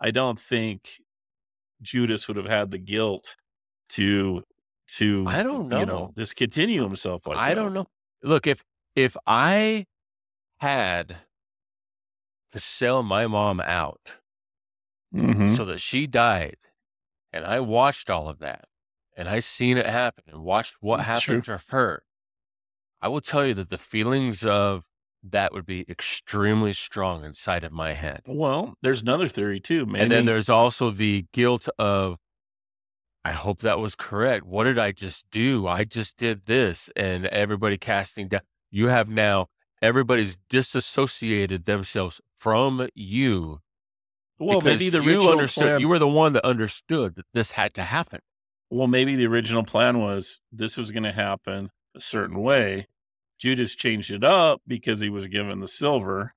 [0.00, 1.00] I don't think
[1.82, 3.36] Judas would have had the guilt
[3.90, 4.44] to
[4.96, 5.80] to I don't know.
[5.80, 7.54] you know discontinue himself like I that.
[7.60, 7.86] don't know.
[8.22, 8.64] Look, if
[8.96, 9.86] if I
[10.58, 11.16] had
[12.52, 14.12] to sell my mom out
[15.14, 15.56] Mhm.
[15.56, 16.56] so that she died
[17.32, 18.68] and I watched all of that
[19.16, 22.04] and I seen it happen and watched what happened to her,
[23.02, 24.84] I will tell you that the feelings of
[25.22, 28.22] that would be extremely strong inside of my head.
[28.26, 29.86] Well, there's another theory too.
[29.86, 30.02] man.
[30.02, 32.16] And then there's also the guilt of,
[33.24, 34.46] I hope that was correct.
[34.46, 35.66] What did I just do?
[35.66, 36.90] I just did this.
[36.96, 38.40] And everybody casting down.
[38.70, 39.48] You have now,
[39.82, 43.58] everybody's disassociated themselves from you.
[44.38, 45.80] well, because maybe the you original understood, plan.
[45.80, 48.20] you were the one that understood that this had to happen.
[48.70, 52.86] well, maybe the original plan was this was going to happen a certain way.
[53.38, 56.34] Judas changed it up because he was given the silver.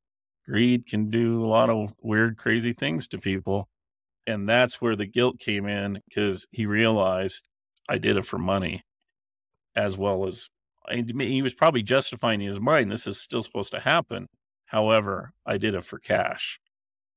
[0.47, 3.67] Greed can do a lot of weird, crazy things to people.
[4.25, 7.47] And that's where the guilt came in because he realized
[7.89, 8.83] I did it for money
[9.75, 10.49] as well as
[10.87, 14.27] I mean, he was probably justifying in his mind this is still supposed to happen.
[14.65, 16.59] However, I did it for cash.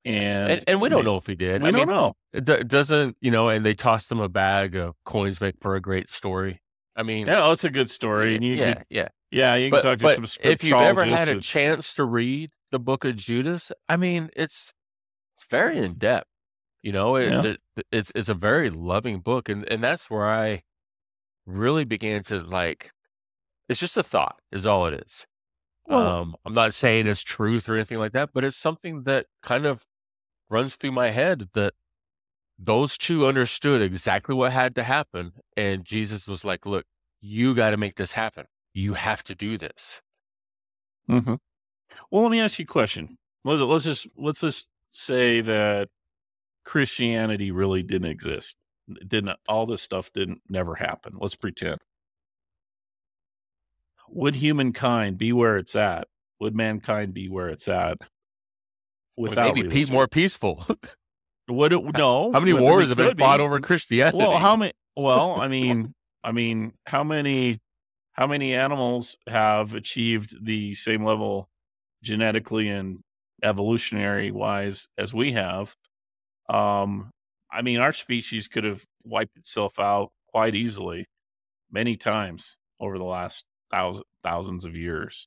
[0.04, 1.62] And, And, and we don't know if he did.
[1.62, 2.14] We I don't mean, know.
[2.32, 5.74] It do- doesn't, you know, and they tossed them a bag of coins make for
[5.74, 6.60] a great story.
[6.96, 8.34] I mean, Yeah, it's a good story.
[8.34, 9.08] And you yeah, could, yeah.
[9.30, 12.04] yeah, you can But, talk to but some if you've ever had a chance to
[12.04, 14.72] read the book of Judas, I mean, it's
[15.36, 16.28] it's very in depth.
[16.82, 17.42] You know, it, Yeah.
[17.52, 17.60] it-
[17.92, 20.62] it's it's a very loving book, and and that's where I
[21.44, 22.92] really began to like.
[23.68, 25.26] It's just a thought, is all it is.
[25.86, 29.26] Well- um, I'm not saying it's truth or anything like that, but it's something that
[29.42, 29.84] kind of
[30.48, 31.74] runs through my head that
[32.58, 36.86] those two understood exactly what had to happen, and Jesus was like, "Look,
[37.20, 38.46] you got to make this happen.
[38.74, 40.00] You have to do this."
[41.08, 41.34] hmm
[42.10, 43.18] Well, let me ask you a question.
[43.44, 45.88] Let's, let's just let's just say that
[46.64, 48.56] Christianity really didn't exist.
[48.88, 51.14] It Didn't all this stuff didn't never happen?
[51.20, 51.78] Let's pretend.
[54.08, 56.08] Would humankind be where it's at?
[56.40, 57.98] Would mankind be where it's at
[59.16, 60.64] without maybe pe- more peaceful.
[61.48, 61.82] Would it?
[61.96, 62.32] No.
[62.32, 63.42] How many wars have been fought be.
[63.42, 64.18] over Christianity?
[64.18, 64.72] Well, how many?
[64.96, 65.92] Well, I mean,
[66.24, 67.58] I mean, how many?
[68.12, 71.50] How many animals have achieved the same level
[72.02, 73.00] genetically and
[73.42, 75.76] evolutionary wise as we have?
[76.48, 77.10] Um,
[77.50, 81.06] I mean, our species could have wiped itself out quite easily
[81.70, 85.26] many times over the last thousand, thousands of years.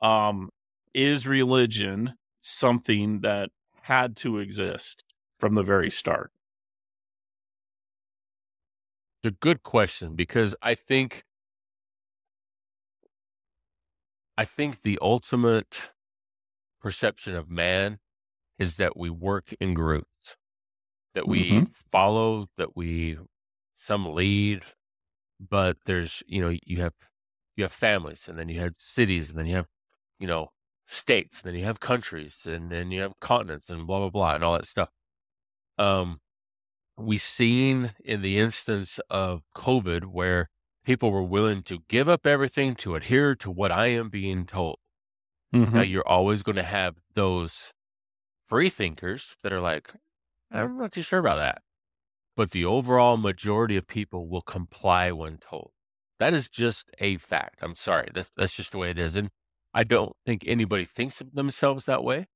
[0.00, 0.48] Um,
[0.94, 3.50] is religion something that
[3.82, 5.04] had to exist
[5.42, 6.30] from the very start?
[9.24, 11.24] It's a good question because I think
[14.36, 15.92] I think the ultimate
[16.80, 18.00] perception of man
[18.58, 20.36] is that we work in groups,
[21.14, 21.72] that we Mm-hmm.
[21.72, 23.18] follow, that we
[23.74, 24.64] some lead,
[25.40, 26.94] but there's you know you have
[27.56, 29.68] you have families, and then you have cities, and then you have
[30.20, 30.50] you know
[30.86, 34.34] states, and then you have countries, and then you have continents, and blah blah blah,
[34.36, 34.90] and all that stuff.
[35.82, 36.20] Um,
[36.96, 40.48] we seen in the instance of COVID where
[40.84, 44.78] people were willing to give up everything to adhere to what I am being told.
[45.54, 45.74] Mm-hmm.
[45.74, 47.72] Now you're always going to have those
[48.46, 49.92] free thinkers that are like,
[50.50, 51.62] I'm not too sure about that.
[52.36, 55.72] But the overall majority of people will comply when told.
[56.18, 57.58] That is just a fact.
[57.62, 58.08] I'm sorry.
[58.14, 59.16] That's that's just the way it is.
[59.16, 59.30] And
[59.74, 62.26] I don't think anybody thinks of themselves that way.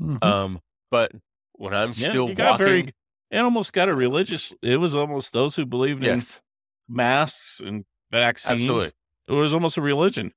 [0.00, 0.22] Mhm.
[0.24, 1.12] Um, but
[1.56, 2.94] when I'm Yeah, still walking, very-
[3.30, 4.52] it almost got a religious.
[4.62, 6.40] It was almost those who believed yes,
[6.88, 8.60] in masks and vaccines.
[8.62, 8.90] absolutely.
[9.28, 10.32] It was almost a religion.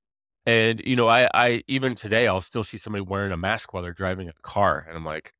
[0.45, 3.83] And you know, I, I even today I'll still see somebody wearing a mask while
[3.83, 5.33] they're driving a car, and I'm like,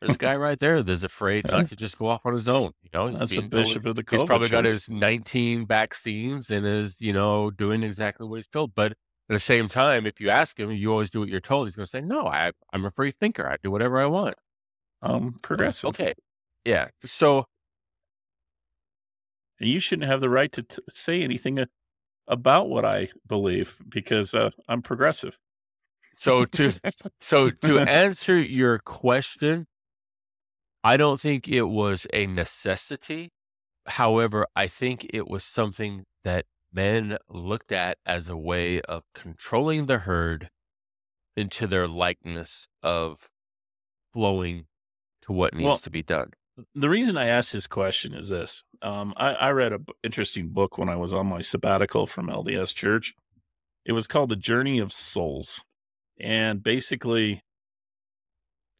[0.00, 2.72] "There's a guy right there that's afraid not to just go off on his own."
[2.82, 4.02] You know, he's That's the totally- bishop of the.
[4.10, 8.48] He's COVID probably got his 19 vaccines and is you know doing exactly what he's
[8.48, 8.74] told.
[8.74, 8.96] But at
[9.28, 11.68] the same time, if you ask him, you always do what you're told.
[11.68, 13.46] He's going to say, "No, I, I'm a free thinker.
[13.48, 14.34] I do whatever I want."
[15.02, 15.88] Um progressive.
[15.88, 16.14] Okay,
[16.64, 16.88] yeah.
[17.04, 17.44] So
[19.62, 21.64] and you shouldn't have the right to t- say anything
[22.26, 25.38] about what I believe because uh, I'm progressive.
[26.14, 26.72] So to
[27.20, 29.66] so to answer your question,
[30.82, 33.30] I don't think it was a necessity.
[33.86, 39.86] However, I think it was something that men looked at as a way of controlling
[39.86, 40.50] the herd
[41.36, 43.28] into their likeness of
[44.12, 44.66] flowing
[45.22, 46.32] to what needs Well, to be done.
[46.74, 50.78] the reason I asked this question is this: um, I, I read an interesting book
[50.78, 53.14] when I was on my sabbatical from LDS Church.
[53.84, 55.64] It was called "The Journey of Souls,"
[56.20, 57.42] and basically,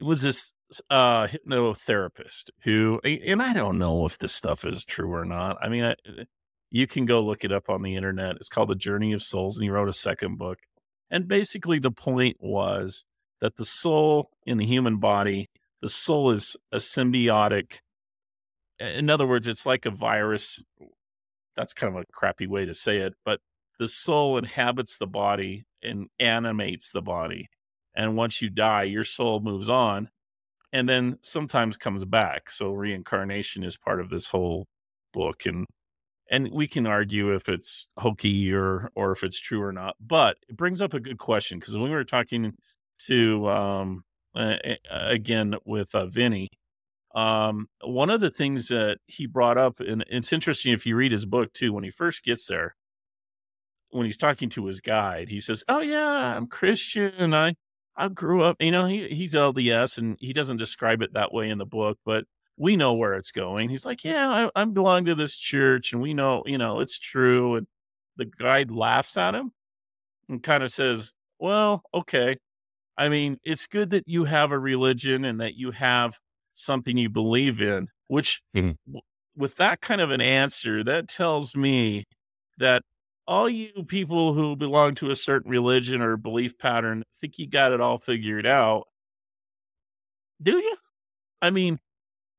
[0.01, 0.53] it was this
[0.91, 5.57] uh, hypnotherapist who, and I don't know if this stuff is true or not.
[5.63, 5.95] I mean, I,
[6.71, 8.37] you can go look it up on the internet.
[8.37, 10.59] It's called "The Journey of Souls," and he wrote a second book.
[11.11, 13.05] And basically, the point was
[13.41, 15.49] that the soul in the human body
[15.83, 17.81] the soul is a symbiotic
[18.79, 20.63] in other words it's like a virus
[21.57, 23.41] that's kind of a crappy way to say it but
[23.79, 27.49] the soul inhabits the body and animates the body
[27.95, 30.09] and once you die your soul moves on
[30.73, 32.51] and then sometimes comes back.
[32.51, 34.67] So reincarnation is part of this whole
[35.13, 35.67] book and
[36.31, 40.39] and we can argue if it's hokey or or if it's true or not but
[40.49, 42.55] it brings up a good question because when we were talking
[42.99, 44.03] to um
[44.35, 44.55] uh,
[44.91, 46.49] again with uh, Vinny.
[47.15, 51.13] Um, one of the things that he brought up, and it's interesting if you read
[51.13, 52.75] his book too, when he first gets there,
[53.91, 57.35] when he's talking to his guide, he says, "Oh yeah, I'm Christian.
[57.35, 57.55] I
[57.97, 58.57] I grew up.
[58.61, 61.99] You know, he he's LDS, and he doesn't describe it that way in the book,
[62.05, 62.25] but
[62.57, 63.69] we know where it's going.
[63.71, 66.99] He's like, yeah, I, I belong to this church, and we know, you know, it's
[66.99, 67.57] true.
[67.57, 67.67] And
[68.17, 69.53] the guide laughs at him
[70.29, 72.37] and kind of says, well, okay.
[72.97, 76.19] I mean, it's good that you have a religion and that you have
[76.55, 78.77] something you believe in, which Mhm.
[78.87, 79.03] w-
[79.37, 82.05] with that kind of an answer, that tells me
[82.59, 82.83] that
[83.27, 87.73] all you people who belong to a certain religion or belief pattern think you got
[87.73, 88.87] it all figured out.
[90.43, 90.77] Do you?
[91.43, 91.81] I mean,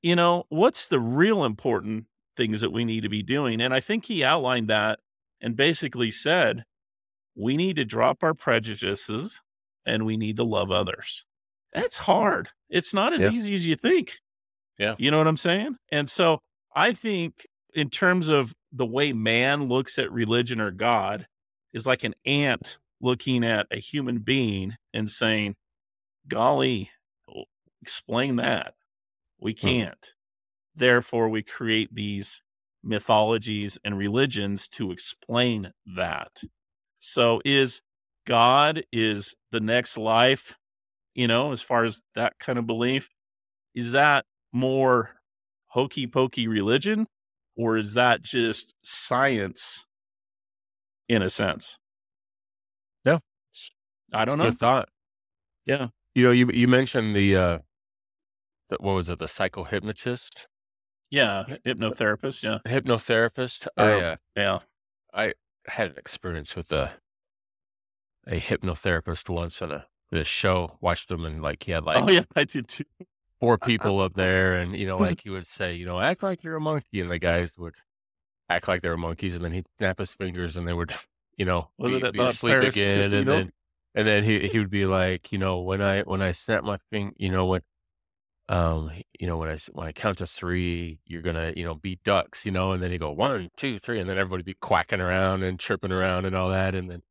[0.02, 3.62] you know, what's the real important things that we need to be doing?
[3.62, 5.00] And I think he outlined that
[5.42, 6.66] and basically said,
[7.36, 9.42] we need to drop our prejudices
[9.86, 11.26] and we need to love others.
[11.74, 12.50] That's hard.
[12.70, 13.32] It's not as Yeah.
[13.32, 14.20] easy as you think.
[14.78, 14.96] Yeah.
[14.98, 15.78] You know what I'm saying?
[15.92, 16.40] And so
[16.76, 21.28] I think, in terms of the way man looks at religion or God,
[21.74, 25.56] is like an ant looking at a human being and saying,
[26.28, 26.90] Golly,
[27.82, 28.76] explain that.
[29.40, 29.58] We Hmm.
[29.68, 30.14] can't.
[30.76, 32.42] Therefore, we create these
[32.84, 36.42] mythologies and religions to explain that.
[37.00, 37.82] So, is
[38.26, 40.56] God is the next life,
[41.14, 43.10] you know, as far as that kind of belief,
[43.76, 45.12] is that more
[45.68, 47.08] hokey pokey religion
[47.56, 49.86] or is that just science
[51.10, 51.78] in a sense?
[53.06, 53.20] Yeah.
[54.14, 54.52] I don't Good know.
[54.52, 54.90] thought.
[55.66, 55.88] Yeah.
[56.16, 57.58] You know, you you mentioned the uh,
[58.70, 59.20] the, what was it?
[59.20, 60.46] The psychohypnotist.
[61.10, 62.44] Yeah, hypnotherapist.
[62.44, 63.68] Yeah, hypnotherapist.
[63.78, 64.60] I uh, yeah.
[65.14, 65.34] I
[65.68, 66.92] had an experience with a
[68.28, 70.78] a hypnotherapist once on a this show.
[70.82, 72.86] Watched him and like he had like oh yeah, I did too.
[73.40, 76.44] four people up there, and you know, like he would say, you know, act like
[76.44, 77.76] you're a monkey, and the guys would
[78.50, 80.94] act like they were monkeys, and then he'd snap his fingers, and they would,
[81.38, 83.52] you know, Was be, it be asleep Paris again, and then
[83.96, 86.78] and then he he would be like, you know, when I when I snap my
[86.92, 87.62] thing, you know, when
[88.50, 92.00] um, you know, when I when I count to three, you're gonna, you know, be
[92.04, 95.00] ducks, you know, and then he go one, two, three, and then everybody be quacking
[95.00, 97.02] around and chirping around and all that, and then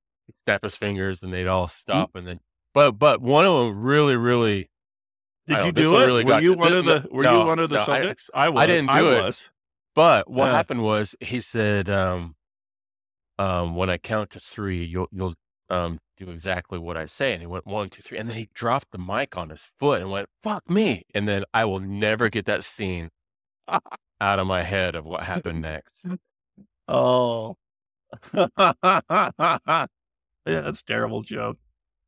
[0.44, 2.40] snap his fingers, and they'd all stop, and then,
[2.74, 4.70] but but one of them really, really
[5.46, 6.06] Did I you do it?
[6.06, 7.86] really were you one this- of the Were no, you one of the no, I-
[7.86, 8.30] subjects?
[8.34, 8.66] I, was.
[8.66, 9.22] didn't do I it.
[9.22, 9.50] was.
[9.94, 10.52] But what Yeah.
[10.52, 12.34] happened was he said, um,
[13.38, 15.34] um, when I count to three, you'll you'll
[15.70, 17.32] um do exactly what I say.
[17.32, 20.00] And he went one, two, three, and then he dropped the mic on his foot
[20.00, 23.10] and went, "Fuck me!" And then I will never get that scene
[23.68, 26.06] out of my head of what happened next.
[26.88, 27.56] Oh.
[30.46, 31.58] yeah, that's a terrible joke.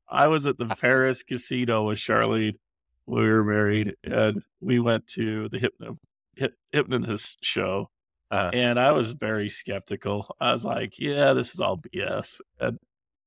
[0.08, 2.56] I was at the Paris casino with Charlene.
[3.06, 5.98] When we were married and we went to the hypno,
[6.40, 7.90] hyp, hypnotist show.
[8.30, 10.34] Uh, And I was very skeptical.
[10.40, 12.40] I was like, yeah, this is all BS.
[12.58, 12.78] And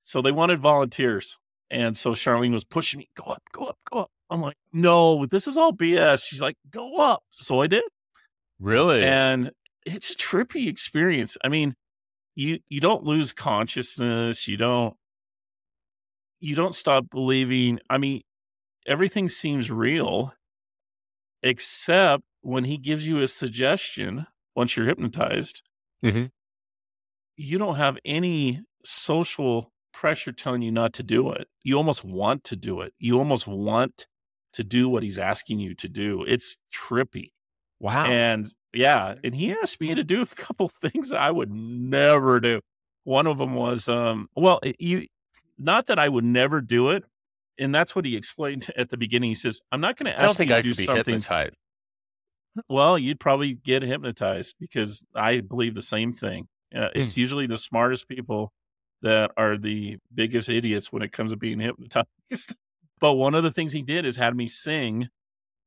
[0.02, 1.38] so they wanted volunteers.
[1.70, 4.12] And so Charlene was pushing me, go up, go up, go up.
[4.32, 6.24] I'm like, no, this is all BS.
[6.26, 7.24] She's like, go up.
[7.30, 7.84] So I did
[8.60, 9.04] really?
[9.04, 9.52] and
[9.86, 11.38] it's a trippy experience.
[11.44, 11.76] I mean,
[12.38, 14.96] you you don't lose consciousness, you don't
[16.40, 17.80] you don't stop believing.
[17.90, 18.22] I mean,
[18.88, 20.34] everything seems real
[21.44, 24.26] except when he gives you a suggestion
[24.56, 25.62] once you're hypnotized,
[26.04, 26.32] Mhm.
[27.36, 31.48] you don't have any social pressure telling you not to do it.
[31.64, 32.94] You almost want to do it.
[33.00, 34.08] You almost want
[34.54, 36.24] to do what he's asking you to do.
[36.24, 37.32] It's trippy.
[37.80, 38.06] wow.
[38.08, 38.48] And
[38.78, 42.62] yeah, and he asked me to do a couple things I would never do.
[43.04, 45.08] One of them was, um, well, it- you,
[45.58, 47.04] not that I would never do it,
[47.58, 49.30] and that's what he explained at the beginning.
[49.30, 50.78] He says, "I'm not going to I don't ask think you I to do could
[50.78, 51.58] be something." hypnotized.
[52.70, 56.48] Well, you'd probably get hypnotized because I believe the same thing.
[56.76, 57.02] Uh, Hmm.
[57.02, 58.52] it's usually the smartest people
[59.04, 62.56] that are the biggest idiots when it comes to being hypnotized.
[63.00, 65.08] but one of the things he did is had me sing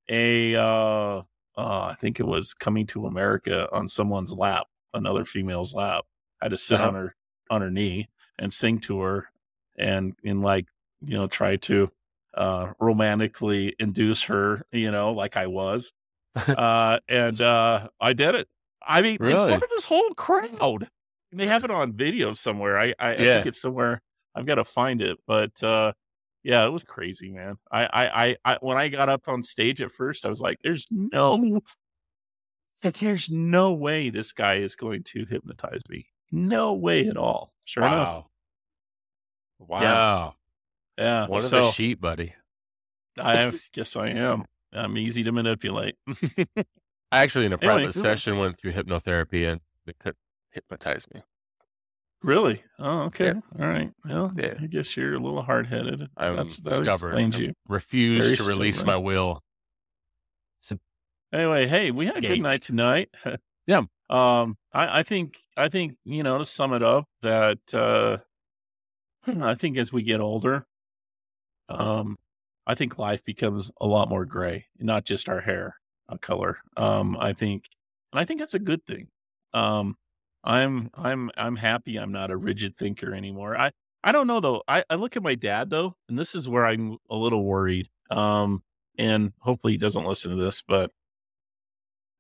[0.08, 1.22] a, uh,
[1.56, 6.04] uh, I think it was "Coming to America" on someone's lap, another female's lap.
[6.40, 6.88] I had to sit Uh-huh.
[6.88, 7.16] on her
[7.50, 9.30] on her knee and sing to her,
[9.76, 10.66] and in like
[11.02, 11.90] you know try to
[12.34, 15.92] uh romantically induce her, you know, like I was
[16.48, 18.48] uh, and uh, I did it.
[18.86, 20.88] I mean, in front of this whole crowd.
[21.32, 22.78] And they have it on video somewhere.
[22.78, 24.00] I, I, I think it's somewhere.
[24.34, 25.92] I've got to find it, but uh,
[26.42, 27.56] yeah, it was crazy, man.
[27.70, 30.58] I, I, I, I, when I got up on stage at first, I was like,
[30.62, 31.34] "There's no,
[32.84, 36.06] like, there's no way this guy is going to hypnotize me.
[36.32, 38.24] No way at all." Sure enough,
[39.58, 39.80] wow.
[39.82, 40.34] Wow.
[40.98, 41.26] yeah.
[41.26, 42.34] One of so the sheep, buddy.
[43.18, 44.44] I guess I am.
[44.72, 45.96] I'm easy to manipulate.
[46.06, 46.64] I
[47.12, 48.02] actually, in a private cool.
[48.02, 50.14] session, went through hypnotherapy and they could
[50.52, 51.22] hypnotize me.
[52.22, 52.62] Really?
[52.78, 53.26] Oh, okay.
[53.26, 53.40] Yeah.
[53.58, 53.90] All right.
[54.04, 54.54] Well, Yeah.
[54.60, 56.06] I guess you're a little hard headed.
[56.16, 57.10] I'm That's that stubborn.
[57.10, 57.52] explains I you.
[57.68, 58.94] refuse Very to release stubborn.
[58.94, 59.40] my will.
[61.32, 63.08] Anyway, hey, we had a good night tonight.
[63.66, 63.82] Yeah.
[64.10, 68.16] Um, I, I think I think you know to sum it up that uh,
[69.40, 70.66] I think as we get older,
[71.68, 72.16] um,
[72.66, 75.76] I think life becomes a lot more gray, not just our hair
[76.20, 76.58] color.
[76.76, 77.66] Um, I think,
[78.12, 79.06] and I think that's a good thing.
[79.54, 79.94] Um,
[80.44, 83.56] I'm I'm I'm happy I'm not a rigid thinker anymore.
[83.58, 83.72] I
[84.02, 84.62] I don't know though.
[84.68, 87.88] I, I look at my dad though, and this is where I'm a little worried.
[88.10, 88.62] Um,
[88.98, 90.90] and hopefully he doesn't listen to this, but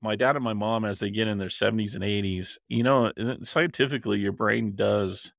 [0.02, 3.12] my dad and my mom, as they get in their 70s and 80s, you know,
[3.42, 5.32] scientifically, your brain does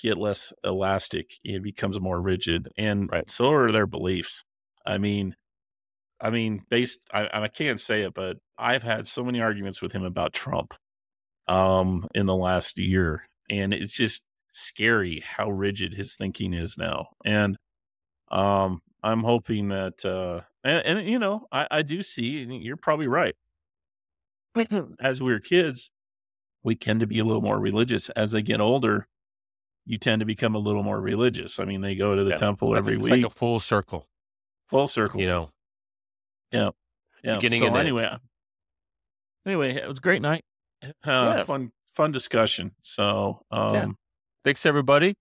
[0.00, 1.32] get less elastic.
[1.44, 3.28] It becomes more rigid, and Right.
[3.30, 4.44] so are their beliefs.
[4.86, 5.36] I mean,
[6.20, 9.92] I mean, based, I, I can't say it, but I've had so many arguments with
[9.92, 10.74] him about Trump,
[11.50, 14.22] um, in the last year, and it's just
[14.52, 17.08] scary how rigid his thinking is now.
[17.24, 17.56] And,
[18.30, 22.76] um, I'm hoping that, uh, and, and you know, I, I do see, and you're
[22.76, 23.34] probably right.
[25.00, 25.90] As we were kids,
[26.62, 28.10] we tend to be a little more religious.
[28.10, 29.06] As they get older,
[29.86, 31.58] you tend to become a little more religious.
[31.58, 32.36] I mean, they go to the Yeah.
[32.36, 34.06] temple every think week, it's like a full circle,
[34.68, 35.20] full circle.
[35.20, 35.48] you know.
[36.52, 36.70] Yeah.
[37.22, 37.76] beginning so end.
[37.76, 38.16] anyway,
[39.46, 40.44] anyway, it was a great night.
[40.82, 41.44] Uh, Yeah.
[41.44, 42.72] Fun, fun discussion.
[42.80, 43.88] So, um, Yeah.
[44.44, 45.16] Thanks, everybody.